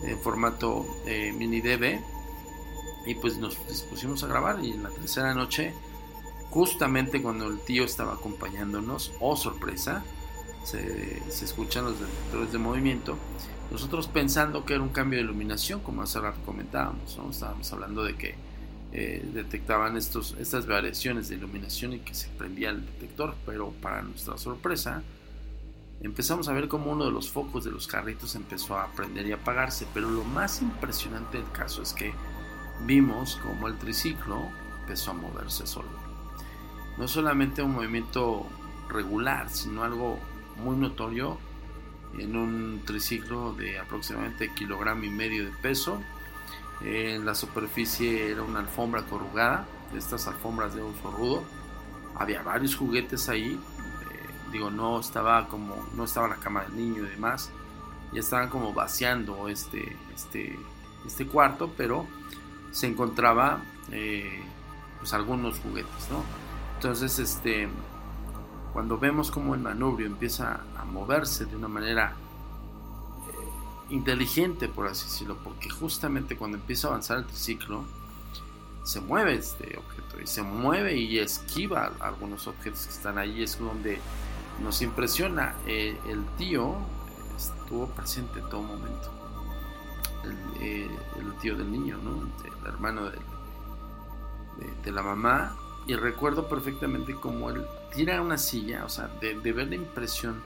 en 0.04 0.20
formato 0.20 0.86
eh, 1.06 1.34
mini 1.36 1.62
DV 1.62 2.00
y 3.06 3.16
pues 3.16 3.38
nos 3.38 3.58
dispusimos 3.68 4.24
a 4.24 4.27
grabar 4.27 4.63
y 4.63 4.72
en 4.72 4.84
la 4.84 4.89
tercera 4.89 5.34
noche 5.34 5.74
justamente 6.50 7.22
cuando 7.22 7.48
el 7.48 7.60
tío 7.60 7.84
estaba 7.84 8.13
acompañándonos 8.13 9.13
oh 9.20 9.36
sorpresa 9.36 10.04
se, 10.68 11.46
escuchan 11.46 11.86
los 11.86 12.00
detectores 12.00 12.52
de 12.52 12.58
movimiento 12.58 13.18
nosotros 13.72 14.08
pensando 14.08 14.66
que 14.66 14.74
era 14.74 14.84
un 14.84 14.90
cambio 14.90 15.20
de 15.20 15.26
iluminación, 15.26 15.82
como 15.82 16.02
hace 16.02 16.20
rato 16.22 16.40
comentábamos, 16.46 17.18
estábamos 17.30 17.72
hablando 17.74 18.04
de 18.04 18.16
que 18.16 18.36
eh, 18.94 19.30
detectaban 19.34 19.98
estos, 19.98 20.36
estas 20.40 20.66
variaciones 20.68 21.28
de 21.28 21.36
iluminación 21.36 21.92
y 21.92 22.00
que 22.00 22.14
se 22.14 22.30
prendía 22.30 22.70
el 22.70 22.86
detector, 22.86 23.36
pero 23.46 23.72
para 23.82 24.02
nuestra 24.04 24.38
sorpresa 24.38 25.04
empezamos 26.02 26.48
a 26.48 26.54
ver 26.54 26.70
como 26.70 26.92
uno 26.92 27.06
de 27.06 27.12
los 27.12 27.30
focos 27.30 27.66
de 27.66 27.72
los 27.72 27.88
carritos 27.88 28.36
empezó 28.36 28.78
a 28.78 28.88
prender 28.94 29.28
y 29.28 29.34
apagarse, 29.34 29.86
pero 29.94 30.10
lo 30.10 30.24
más 30.24 30.62
impresionante 30.62 31.38
del 31.38 31.52
caso 31.52 31.82
es 31.82 31.92
que 31.92 32.14
vimos 32.86 33.38
como 33.44 33.68
el 33.68 33.78
triciclo 33.78 34.48
empezó 34.82 35.12
a 35.12 35.16
moverse 35.16 35.68
solo. 35.68 35.90
No 36.98 37.08
solamente 37.10 37.62
un 37.62 37.74
movimiento 37.74 38.46
regular, 38.88 39.50
sino 39.50 39.84
algo 39.84 40.20
muy 40.58 40.76
notorio 40.76 41.38
en 42.18 42.36
un 42.36 42.82
triciclo 42.86 43.54
de 43.54 43.80
aproximadamente 43.80 44.54
kilogramo 44.54 45.04
y 45.04 45.10
medio 45.10 45.46
de 45.46 45.52
peso. 45.52 46.02
En 46.82 47.26
la 47.26 47.36
superficie 47.36 48.32
era 48.32 48.44
una 48.44 48.60
alfombra 48.60 49.04
corrugada, 49.04 49.66
de 49.92 50.00
estas 50.00 50.28
alfombras 50.28 50.76
de 50.76 50.82
uso 50.82 51.12
rudo. 51.12 51.44
Había 52.16 52.42
varios 52.44 52.76
juguetes 52.76 53.30
ahí. 53.30 53.54
Eh, 53.54 54.30
digo, 54.52 54.70
no 54.70 55.00
estaba 55.00 55.48
como, 55.48 55.88
no 55.96 56.04
estaba 56.04 56.28
la 56.28 56.36
cama 56.36 56.64
del 56.64 56.76
niño 56.76 57.04
y 57.04 57.10
demás. 57.10 57.52
Ya 58.14 58.20
estaban 58.20 58.50
como 58.50 58.74
vaciando 58.74 59.50
este, 59.50 59.96
este, 60.16 60.58
este 61.06 61.28
cuarto, 61.28 61.72
pero 61.76 62.08
se 62.72 62.88
encontraba 62.88 63.62
eh, 63.92 64.42
pues 65.00 65.14
algunos 65.14 65.60
juguetes, 65.60 66.10
¿no? 66.12 66.24
Entonces, 66.76 67.20
este, 67.20 67.68
cuando 68.77 69.00
vemos 69.00 69.31
como 69.31 69.55
el 69.55 69.62
manubrio 69.62 70.05
empieza 70.05 70.62
a 70.77 70.86
moverse 70.86 71.46
de 71.46 71.55
una 71.55 71.67
manera 71.67 72.13
eh, 73.27 73.94
inteligente, 73.96 74.68
por 74.68 74.85
así 74.85 75.05
decirlo, 75.05 75.35
porque 75.44 75.68
justamente 75.68 76.37
cuando 76.37 76.57
empieza 76.57 76.85
a 76.85 76.92
avanzar 76.92 77.18
el 77.18 77.25
triciclo, 77.25 77.85
se 78.83 79.01
mueve 79.01 79.33
este 79.33 79.79
objeto 79.79 80.22
y 80.22 80.27
se 80.27 80.44
mueve 80.44 80.96
y 80.96 81.18
esquiva 81.18 81.92
algunos 82.00 82.46
objetos 82.46 82.85
que 82.85 82.92
están 82.92 83.18
ahí, 83.18 83.42
es 83.42 83.57
donde 83.57 84.00
nos 84.61 84.83
impresiona. 84.83 85.55
Eh, 85.66 85.98
el 86.07 86.24
tío 86.37 86.75
estuvo 87.35 87.87
presente 87.87 88.42
en 88.42 88.50
todo 88.50 88.61
momento, 88.61 89.11
el, 90.24 90.37
eh, 90.61 90.90
tío 91.42 91.55
del 91.55 91.72
niño, 91.72 91.98
el 92.46 92.68
hermano 92.68 93.09
de 93.09 94.92
la 94.92 95.01
mamá, 95.01 95.55
y 95.88 95.96
recuerdo 95.96 96.50
perfectamente 96.50 97.16
cómo 97.16 97.50
él 97.50 97.66
tira 97.96 98.22
una 98.22 98.38
silla, 98.38 98.84
o 98.84 98.90
sea, 98.90 99.08
de, 99.22 99.34
ver 99.34 99.70
la 99.70 99.76
impresión 99.76 100.44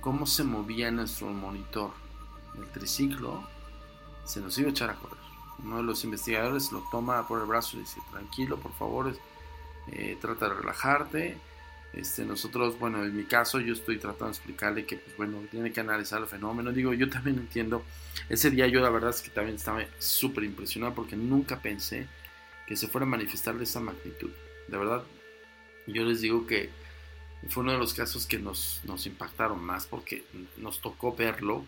cómo 0.00 0.24
se 0.24 0.44
movía 0.44 0.90
nuestro 0.90 1.28
monitor 1.28 1.90
el 2.56 2.66
triciclo, 2.70 3.42
se 4.24 4.40
nos 4.40 4.56
iba 4.58 4.68
a 4.68 4.70
echar 4.70 4.90
a 4.90 4.94
correr. 4.94 5.18
Uno 5.64 5.78
de 5.78 5.82
los 5.82 6.04
investigadores 6.04 6.70
lo 6.70 6.84
toma 6.90 7.26
por 7.26 7.40
el 7.40 7.46
brazo 7.46 7.76
y 7.76 7.80
dice, 7.80 8.00
tranquilo, 8.10 8.56
por 8.58 8.72
favor, 8.74 9.16
eh, 9.88 10.16
trata 10.20 10.48
de 10.48 10.54
relajarte. 10.54 11.38
Este, 11.92 12.24
nosotros, 12.24 12.78
bueno, 12.78 13.04
en 13.04 13.16
mi 13.16 13.24
caso 13.24 13.60
yo 13.60 13.72
estoy 13.72 13.98
tratando 13.98 14.26
de 14.26 14.32
explicarle 14.32 14.86
que, 14.86 14.96
pues 14.96 15.16
bueno, 15.16 15.38
tiene 15.50 15.72
que 15.72 15.80
analizar 15.80 16.20
el 16.20 16.26
fenómeno. 16.26 16.72
Digo, 16.72 16.92
yo 16.94 17.08
también 17.08 17.38
entiendo. 17.38 17.84
Ese 18.28 18.50
día 18.50 18.66
yo 18.66 18.80
la 18.80 18.90
verdad 18.90 19.10
es 19.10 19.22
que 19.22 19.30
también 19.30 19.56
estaba 19.56 19.82
súper 19.98 20.44
impresionado 20.44 20.94
porque 20.94 21.16
nunca 21.16 21.60
pensé 21.60 22.06
que 22.66 22.76
se 22.76 22.88
fuera 22.88 23.06
a 23.06 23.08
manifestar 23.08 23.56
de 23.56 23.64
esa 23.64 23.80
magnitud. 23.80 24.30
De 24.72 24.78
verdad, 24.78 25.04
yo 25.86 26.02
les 26.04 26.22
digo 26.22 26.46
que 26.46 26.70
fue 27.48 27.62
uno 27.62 27.72
de 27.72 27.78
los 27.78 27.92
casos 27.92 28.26
que 28.26 28.38
nos, 28.38 28.80
nos 28.84 29.04
impactaron 29.06 29.62
más 29.62 29.84
porque 29.84 30.24
nos 30.56 30.80
tocó 30.80 31.14
verlo 31.14 31.66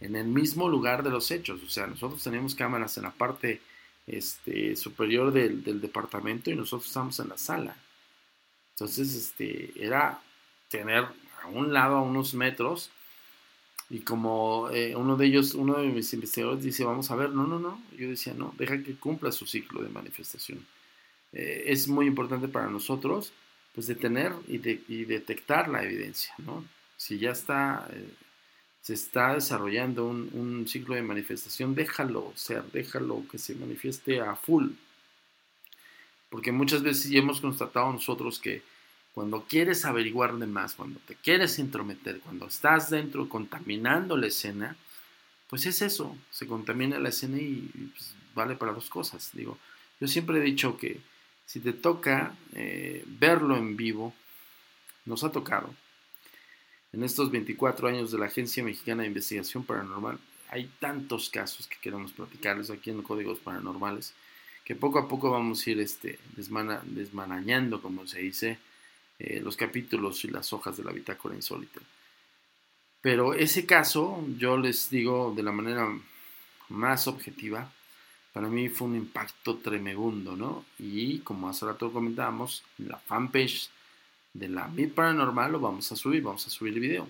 en 0.00 0.16
el 0.16 0.24
mismo 0.24 0.66
lugar 0.70 1.02
de 1.02 1.10
los 1.10 1.30
hechos. 1.30 1.62
O 1.62 1.68
sea, 1.68 1.86
nosotros 1.86 2.22
teníamos 2.22 2.54
cámaras 2.54 2.96
en 2.96 3.02
la 3.02 3.10
parte 3.10 3.60
este, 4.06 4.74
superior 4.74 5.32
del, 5.32 5.82
departamento 5.82 6.50
y 6.50 6.56
nosotros 6.56 6.86
estábamos 6.86 7.20
en 7.20 7.28
la 7.28 7.36
sala. 7.36 7.76
Entonces, 8.72 9.14
este, 9.14 9.72
era 9.76 10.22
tener 10.70 11.04
a 11.42 11.48
un 11.48 11.74
lado, 11.74 11.96
a 11.96 12.02
unos 12.02 12.32
metros, 12.32 12.90
y 13.90 13.98
como 13.98 14.70
eh, 14.70 14.96
uno 14.96 15.16
de 15.16 15.26
ellos, 15.26 15.52
uno 15.52 15.74
de 15.74 15.88
mis 15.88 16.10
investigadores 16.14 16.64
dice, 16.64 16.84
vamos 16.84 17.10
a 17.10 17.16
ver, 17.16 17.30
no, 17.30 17.46
no, 17.46 17.58
no, 17.58 17.82
yo 17.98 18.08
decía, 18.08 18.32
no, 18.32 18.54
deja 18.56 18.82
que 18.82 18.94
cumpla 18.94 19.30
su 19.30 19.46
ciclo 19.46 19.82
de 19.82 19.90
manifestación. 19.90 20.66
Eh, 21.36 21.64
es 21.66 21.86
muy 21.86 22.06
importante 22.06 22.48
para 22.48 22.70
nosotros 22.70 23.30
pues 23.74 23.86
detener 23.88 24.32
y, 24.48 24.56
detectar 25.04 25.68
la 25.68 25.82
evidencia, 25.82 26.34
¿no? 26.38 26.64
Si 26.96 27.18
ya 27.18 27.32
está, 27.32 27.86
eh, 27.92 28.08
se 28.80 28.94
está 28.94 29.34
desarrollando 29.34 30.06
un, 30.06 30.66
ciclo 30.66 30.94
de 30.94 31.02
manifestación, 31.02 31.74
déjalo 31.74 32.32
ser, 32.36 32.64
déjalo 32.72 33.24
que 33.30 33.36
se 33.36 33.54
manifieste 33.54 34.22
a 34.22 34.34
full. 34.34 34.70
Porque 36.30 36.52
muchas 36.52 36.82
veces 36.82 37.10
ya 37.10 37.18
hemos 37.18 37.42
constatado 37.42 37.92
nosotros 37.92 38.38
que 38.38 38.62
cuando 39.12 39.42
quieres 39.42 39.84
averiguar 39.84 40.34
de 40.36 40.46
más, 40.46 40.74
cuando 40.74 40.98
te 41.00 41.14
quieres 41.14 41.58
intrometer, 41.58 42.20
cuando 42.20 42.46
estás 42.46 42.88
dentro 42.88 43.28
contaminando 43.28 44.16
la 44.16 44.28
escena, 44.28 44.74
pues 45.50 45.66
es 45.66 45.82
eso, 45.82 46.16
se 46.30 46.46
contamina 46.46 46.98
la 46.98 47.10
escena 47.10 47.36
y, 47.36 47.90
pues, 47.94 48.14
vale 48.34 48.56
para 48.56 48.72
dos 48.72 48.88
cosas. 48.88 49.32
Digo, 49.34 49.58
yo 50.00 50.08
siempre 50.08 50.38
he 50.38 50.42
dicho 50.42 50.78
que 50.78 50.98
si 51.46 51.60
te 51.60 51.72
toca 51.72 52.36
eh, 52.52 53.04
verlo 53.06 53.56
en 53.56 53.76
vivo, 53.76 54.12
nos 55.04 55.24
ha 55.24 55.30
tocado. 55.30 55.72
En 56.92 57.04
estos 57.04 57.30
24 57.30 57.88
años 57.88 58.10
de 58.10 58.18
la 58.18 58.26
Agencia 58.26 58.62
Mexicana 58.62 59.02
de 59.02 59.08
Investigación 59.08 59.64
Paranormal, 59.64 60.18
hay 60.48 60.70
tantos 60.80 61.30
casos 61.30 61.66
que 61.66 61.76
queremos 61.80 62.12
platicarles 62.12 62.70
aquí 62.70 62.90
en 62.90 63.02
Códigos 63.02 63.38
Paranormales, 63.38 64.12
que 64.64 64.74
poco 64.74 64.98
a 64.98 65.08
poco 65.08 65.30
vamos 65.30 65.64
a 65.64 65.70
ir 65.70 65.80
este, 65.80 66.18
desmanañando, 66.34 67.80
como 67.80 68.06
se 68.06 68.20
dice, 68.20 68.58
eh, 69.18 69.40
los 69.40 69.56
capítulos 69.56 70.24
y 70.24 70.28
las 70.28 70.52
hojas 70.52 70.76
de 70.76 70.84
la 70.84 70.92
bitácora 70.92 71.36
insólita. 71.36 71.80
Pero 73.00 73.34
ese 73.34 73.66
caso, 73.66 74.24
yo 74.36 74.56
les 74.56 74.90
digo 74.90 75.32
de 75.36 75.44
la 75.44 75.52
manera 75.52 75.88
más 76.68 77.06
objetiva, 77.06 77.70
para 78.36 78.48
mí 78.48 78.68
fue 78.68 78.88
un 78.88 78.96
impacto 78.96 79.56
tremebundo, 79.56 80.36
¿no? 80.36 80.66
Y 80.78 81.20
como 81.20 81.48
hace 81.48 81.64
rato 81.64 81.90
comentábamos, 81.90 82.64
la 82.76 82.98
fanpage 82.98 83.70
de 84.34 84.48
la 84.50 84.68
MIT 84.68 84.92
Paranormal 84.92 85.52
lo 85.52 85.58
vamos 85.58 85.90
a 85.90 85.96
subir, 85.96 86.22
vamos 86.22 86.46
a 86.46 86.50
subir 86.50 86.74
el 86.74 86.80
video, 86.80 87.08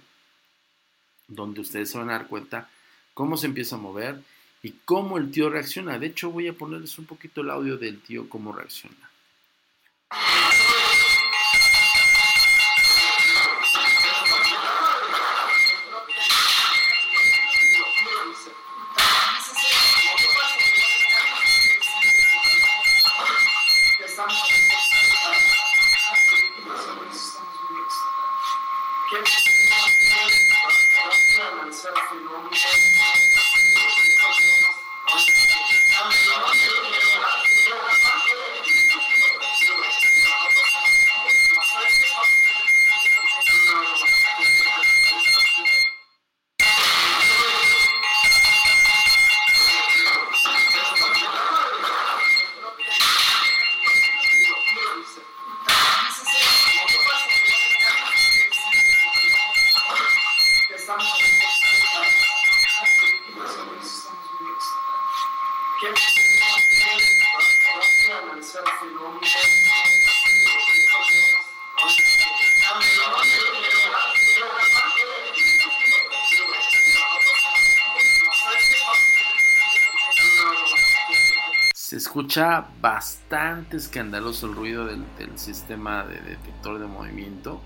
donde 1.26 1.62
ustedes 1.62 1.90
se 1.90 1.98
van 1.98 2.10
a 2.10 2.12
dar 2.12 2.28
cuenta 2.28 2.70
cómo 3.12 3.36
se 3.36 3.46
empieza 3.46 3.74
a 3.74 3.80
mover 3.80 4.22
y 4.62 4.70
cómo 4.84 5.18
el 5.18 5.32
tío 5.32 5.50
reacciona. 5.50 5.98
De 5.98 6.06
hecho, 6.06 6.30
voy 6.30 6.46
a 6.46 6.52
ponerles 6.52 6.96
un 6.96 7.06
poquito 7.06 7.40
el 7.40 7.50
audio 7.50 7.76
del 7.76 8.00
tío, 8.02 8.28
cómo 8.28 8.52
reacciona. 8.52 9.10
Escucha 82.16 82.66
bastante 82.80 83.76
escandaloso 83.76 84.46
el 84.46 84.54
ruido 84.54 84.86
del, 84.86 85.04
sistema 85.34 86.02
de 86.06 86.18
detector 86.22 86.78
de 86.78 86.86
movimiento. 86.86 87.60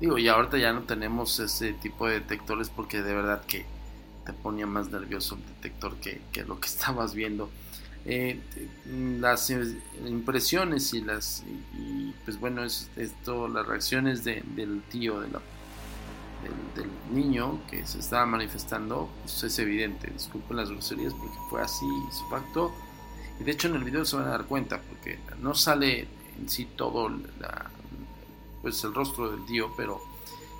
Digo, 0.00 0.18
y 0.18 0.26
ahorita 0.26 0.58
ya 0.58 0.72
no 0.72 0.80
tenemos 0.80 1.38
ese 1.38 1.72
tipo 1.74 2.08
de 2.08 2.14
detectores 2.14 2.68
porque 2.68 3.00
de 3.00 3.14
verdad 3.14 3.44
que 3.44 3.64
te 4.26 4.32
ponía 4.32 4.66
más 4.66 4.90
nervioso 4.90 5.36
el 5.36 5.46
detector 5.46 5.94
que, 5.98 6.20
que 6.32 6.42
lo 6.42 6.58
que 6.58 6.66
estabas 6.74 7.14
viendo. 7.14 7.48
Eh, 8.06 8.40
las 9.20 9.50
impresiones 10.04 10.92
y 10.92 11.02
las 11.02 11.44
y, 11.78 12.12
pues 12.24 12.40
bueno 12.40 12.64
es 12.64 12.90
esto 12.96 13.48
las 13.48 13.66
reacciones 13.66 14.24
de, 14.24 14.42
del 14.56 14.82
tío 14.90 15.20
del, 15.20 15.30
niño 17.10 17.60
que 17.70 17.86
se 17.86 18.00
estaba 18.00 18.26
manifestando 18.26 19.08
pues 19.22 19.42
es 19.44 19.58
evidente 19.58 20.10
disculpen 20.10 20.58
las 20.58 20.68
groserías 20.68 21.14
porque 21.14 21.36
fue 21.48 21.62
así 21.62 21.86
su 22.12 22.28
facto 22.28 22.74
y 22.82 22.83
de 23.38 23.50
hecho 23.50 23.68
en 23.68 23.76
el 23.76 23.84
video 23.84 24.04
se 24.04 24.16
van 24.16 24.26
a 24.26 24.30
dar 24.30 24.44
cuenta 24.44 24.80
porque 24.80 25.18
no 25.40 25.54
sale 25.54 26.06
en 26.38 26.48
sí 26.48 26.66
todo 26.76 27.08
la, 27.08 27.70
pues 28.62 28.82
el 28.84 28.94
rostro 28.94 29.30
del 29.30 29.44
tío 29.46 29.72
pero 29.76 30.00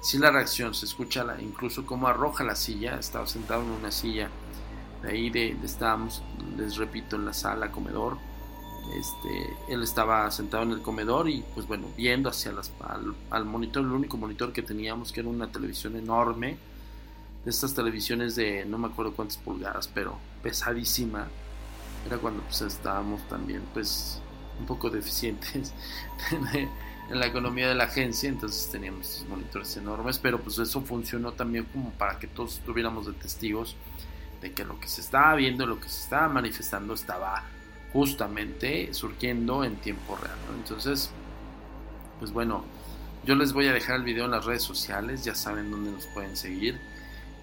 sí 0.03 0.19
la 0.19 0.31
reacción 0.31 0.75
se 0.75 0.87
escucha 0.87 1.25
incluso 1.41 1.87
cómo 1.87 2.09
arroja 2.09 2.45
la 2.45 2.57
silla 2.57 2.99
estaba 2.99 3.27
sentado 3.27 3.63
en 3.63 3.71
una 3.71 3.91
silla 3.91 4.29
de 5.05 5.11
ahí 5.11 5.31
de, 5.31 5.55
de, 5.55 5.67
estábamos, 5.67 6.23
les 6.57 6.77
repito, 6.77 7.17
en 7.17 7.27
la 7.27 7.35
sala, 7.35 7.71
comedor. 7.71 8.17
Este, 8.99 9.73
él 9.73 9.83
estaba 9.83 10.31
sentado 10.31 10.63
en 10.63 10.73
el 10.73 10.83
comedor 10.83 11.29
y 11.29 11.43
pues 11.55 11.67
bueno, 11.67 11.87
viendo 11.97 12.29
hacia 12.29 12.53
las, 12.53 12.73
al, 12.81 13.15
al, 13.31 13.45
monitor, 13.45 13.83
el 13.83 13.93
único 13.93 14.17
monitor 14.17 14.53
que 14.53 14.63
teníamos, 14.63 15.13
que 15.13 15.21
era 15.21 15.29
una 15.29 15.51
televisión 15.51 15.97
enorme, 15.97 16.57
de 17.45 17.51
estas 17.51 17.75
televisiones 17.75 18.35
de 18.35 18.65
no 18.65 18.79
me 18.79 18.89
acuerdo 18.89 19.13
cuántas 19.13 19.37
pulgadas, 19.37 19.89
pero 19.89 20.19
pesadísima. 20.43 21.29
Era 22.07 22.19
cuando 22.19 22.43
pues 22.43 22.61
estábamos 22.63 23.27
también 23.29 23.63
pues 23.73 24.21
un 24.59 24.67
poco 24.67 24.91
deficientes 24.91 25.73
en 27.11 27.19
la 27.19 27.27
economía 27.27 27.69
de 27.69 27.75
la 27.75 27.85
agencia, 27.85 28.29
entonces 28.29 28.71
teníamos 28.71 29.25
monitores 29.29 29.77
enormes, 29.77 30.19
pero 30.19 30.41
pues 30.41 30.59
eso 30.59 30.81
funcionó 30.83 31.33
también 31.33 31.65
como 31.65 31.91
para 31.93 32.19
que 32.19 32.27
todos 32.27 32.59
estuviéramos 32.59 33.07
de 33.07 33.13
testigos 33.13 33.77
de 34.41 34.53
que 34.53 34.65
lo 34.65 34.79
que 34.79 34.89
se 34.89 35.01
estaba 35.01 35.35
viendo, 35.35 35.67
lo 35.67 35.81
que 35.81 35.89
se 35.89 36.03
estaba 36.03 36.29
manifestando 36.29 36.95
estaba 36.95 37.45
justamente 37.93 38.93
surgiendo 38.93 39.65
en 39.65 39.77
tiempo 39.77 40.17
real. 40.17 40.37
Entonces, 40.59 41.11
pues 42.19 42.33
bueno, 42.33 42.65
yo 43.25 43.35
les 43.37 43.53
voy 43.53 43.69
a 43.69 43.73
dejar 43.73 43.97
el 43.97 44.03
video 44.03 44.27
en 44.27 44.33
las 44.33 44.45
redes 44.45 44.63
sociales, 44.63 45.25
ya 45.25 45.35
saben 45.35 45.71
dónde 45.71 45.93
nos 45.93 46.07
pueden 46.07 46.37
seguir. 46.37 46.79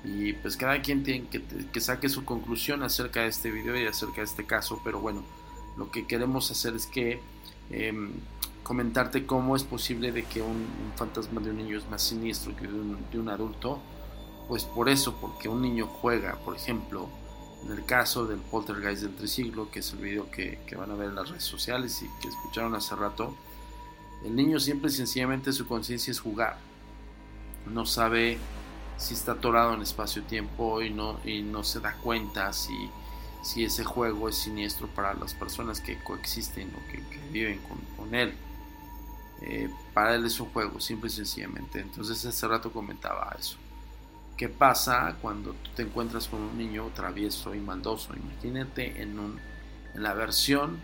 Y 0.04 0.34
pues 0.34 0.58
cada 0.58 0.82
quien 0.82 1.04
tiene 1.04 1.28
que, 1.28 1.44
que 1.44 1.82
saque 1.82 2.10
su 2.10 2.26
conclusión 2.26 2.82
acerca 2.84 3.22
de 3.22 3.28
este 3.28 3.52
video 3.52 3.80
y 3.80 3.86
acerca 3.86 4.18
de 4.18 4.24
este 4.24 4.46
caso. 4.46 4.82
Pero 4.84 5.00
bueno, 5.00 5.24
lo 5.78 5.92
que 5.92 6.08
queremos 6.08 6.50
hacer 6.50 6.76
es 6.76 6.88
que 6.88 7.20
eh, 7.70 7.94
comentarte 8.64 9.26
cómo 9.26 9.56
es 9.56 9.64
posible 9.64 10.12
de 10.12 10.24
que 10.24 10.42
un, 10.42 10.58
un, 10.58 10.92
fantasma 10.96 11.42
de 11.42 11.52
un 11.52 11.58
niño 11.58 11.78
es 11.78 11.88
más 11.90 12.02
siniestro 12.02 12.56
que 12.56 12.68
de 12.68 12.74
un, 12.74 12.98
de 13.12 13.20
un 13.20 13.30
adulto 13.30 13.80
pues 14.52 14.66
por 14.66 14.90
eso, 14.90 15.16
porque 15.16 15.48
un 15.48 15.62
niño 15.62 15.88
juega, 15.88 16.36
por 16.44 16.58
ejemplo, 16.58 17.08
en 17.64 17.72
el 17.72 17.86
caso 17.86 18.26
del 18.26 18.40
poltergeist 18.40 19.04
del 19.04 19.16
triciclo, 19.16 19.72
que 19.72 19.80
es 19.80 19.94
el 19.94 20.00
video 20.00 20.30
que, 20.30 20.60
que, 20.68 20.76
van 20.76 20.92
a 20.92 20.96
ver 20.96 21.08
en 21.08 21.16
las 21.16 21.30
redes 21.30 21.46
sociales 21.46 22.02
y 22.02 22.22
que 22.22 22.28
escucharon 22.28 22.76
hace 22.76 22.94
rato, 22.98 23.34
el 24.26 24.36
niño 24.36 24.60
siempre 24.60 24.90
sencillamente 24.90 25.54
su 25.54 25.66
conciencia 25.68 26.12
es 26.12 26.20
jugar. 26.20 26.58
No 27.66 27.86
sabe 27.86 28.40
si 29.02 29.16
está 29.16 29.34
atorado 29.34 29.74
en 29.74 29.82
espacio-tiempo 29.82 30.82
y 30.82 30.92
no, 30.92 31.20
y 31.26 31.42
no 31.42 31.64
se 31.64 31.80
da 31.80 31.96
cuenta 31.96 32.54
si, 32.54 32.90
si 33.42 33.64
ese 33.64 33.84
juego 33.84 34.30
es 34.30 34.36
siniestro 34.36 34.88
para 34.88 35.16
las 35.16 35.34
personas 35.34 35.82
que 35.82 35.98
coexisten 36.04 36.72
o 36.76 36.92
que, 36.92 37.02
viven 37.32 37.60
con, 37.60 37.80
con 37.98 38.14
él. 38.14 38.34
Eh, 39.42 39.70
para 39.96 40.14
él 40.14 40.26
es 40.26 40.40
un 40.40 40.50
juego, 40.50 40.80
simple 40.80 41.10
y 41.10 41.14
sencillamente. 41.14 41.80
Entonces 41.80 42.24
hace 42.24 42.48
rato 42.48 42.72
comentaba 42.72 43.36
eso. 43.40 43.58
¿Qué 44.38 44.50
pasa 44.50 45.16
cuando 45.20 45.54
tú 45.54 45.72
te 45.76 45.82
encuentras 45.82 46.28
con 46.28 46.42
un 46.42 46.58
niño 46.58 46.88
travieso 46.94 47.56
y 47.56 47.60
maldoso? 47.60 48.14
Imagínate 48.16 49.02
en, 49.02 49.18
un, 49.18 49.40
en 49.96 50.04
la 50.04 50.14
versión 50.14 50.80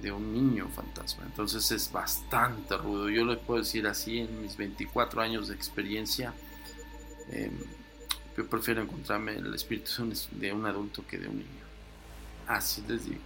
de 0.00 0.12
un 0.12 0.32
niño 0.32 0.66
fantasma. 0.74 1.24
Entonces 1.26 1.70
es 1.72 1.92
bastante 1.92 2.74
rudo. 2.78 3.10
Yo 3.10 3.26
les 3.26 3.38
puedo 3.38 3.60
decir 3.60 3.86
así, 3.86 4.20
en 4.20 4.40
mis 4.40 4.56
24 4.56 5.20
años 5.20 5.48
de 5.48 5.54
experiencia, 5.54 6.32
eh, 7.30 7.50
yo 8.36 8.46
prefiero 8.46 8.82
encontrarme 8.82 9.36
el 9.36 9.54
espíritu 9.54 9.90
de 10.32 10.52
un 10.52 10.66
adulto 10.66 11.04
que 11.06 11.18
de 11.18 11.28
un 11.28 11.38
niño. 11.38 11.48
Así 12.46 12.82
les 12.88 13.06
digo. 13.06 13.20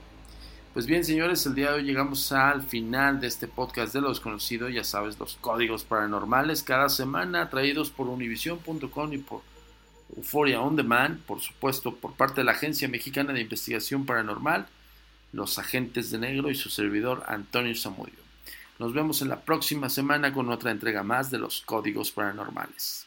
Pues 0.72 0.86
bien, 0.86 1.04
señores, 1.04 1.46
el 1.46 1.54
día 1.54 1.70
de 1.70 1.76
hoy 1.76 1.82
llegamos 1.84 2.32
al 2.32 2.62
final 2.62 3.20
de 3.20 3.28
este 3.28 3.46
podcast 3.46 3.94
de 3.94 4.00
los 4.00 4.18
conocidos, 4.18 4.72
ya 4.74 4.82
sabes, 4.82 5.18
los 5.20 5.36
códigos 5.36 5.84
paranormales, 5.84 6.64
cada 6.64 6.88
semana 6.88 7.48
traídos 7.48 7.90
por 7.90 8.08
univision.com 8.08 9.12
y 9.12 9.18
por 9.18 9.42
Euforia 10.16 10.60
On 10.60 10.74
Demand, 10.74 11.20
por 11.20 11.40
supuesto, 11.40 11.94
por 11.94 12.14
parte 12.14 12.40
de 12.40 12.44
la 12.44 12.52
Agencia 12.52 12.88
Mexicana 12.88 13.32
de 13.32 13.42
Investigación 13.42 14.04
Paranormal, 14.04 14.66
los 15.32 15.60
agentes 15.60 16.10
de 16.10 16.18
negro 16.18 16.50
y 16.50 16.56
su 16.56 16.70
servidor 16.70 17.22
Antonio 17.28 17.74
Zamudio. 17.76 18.24
Nos 18.80 18.92
vemos 18.92 19.22
en 19.22 19.28
la 19.28 19.42
próxima 19.42 19.88
semana 19.88 20.32
con 20.32 20.48
otra 20.50 20.72
entrega 20.72 21.04
más 21.04 21.30
de 21.30 21.38
los 21.38 21.60
códigos 21.60 22.10
paranormales. 22.10 23.06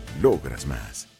logras 0.21 0.65
más. 0.67 1.10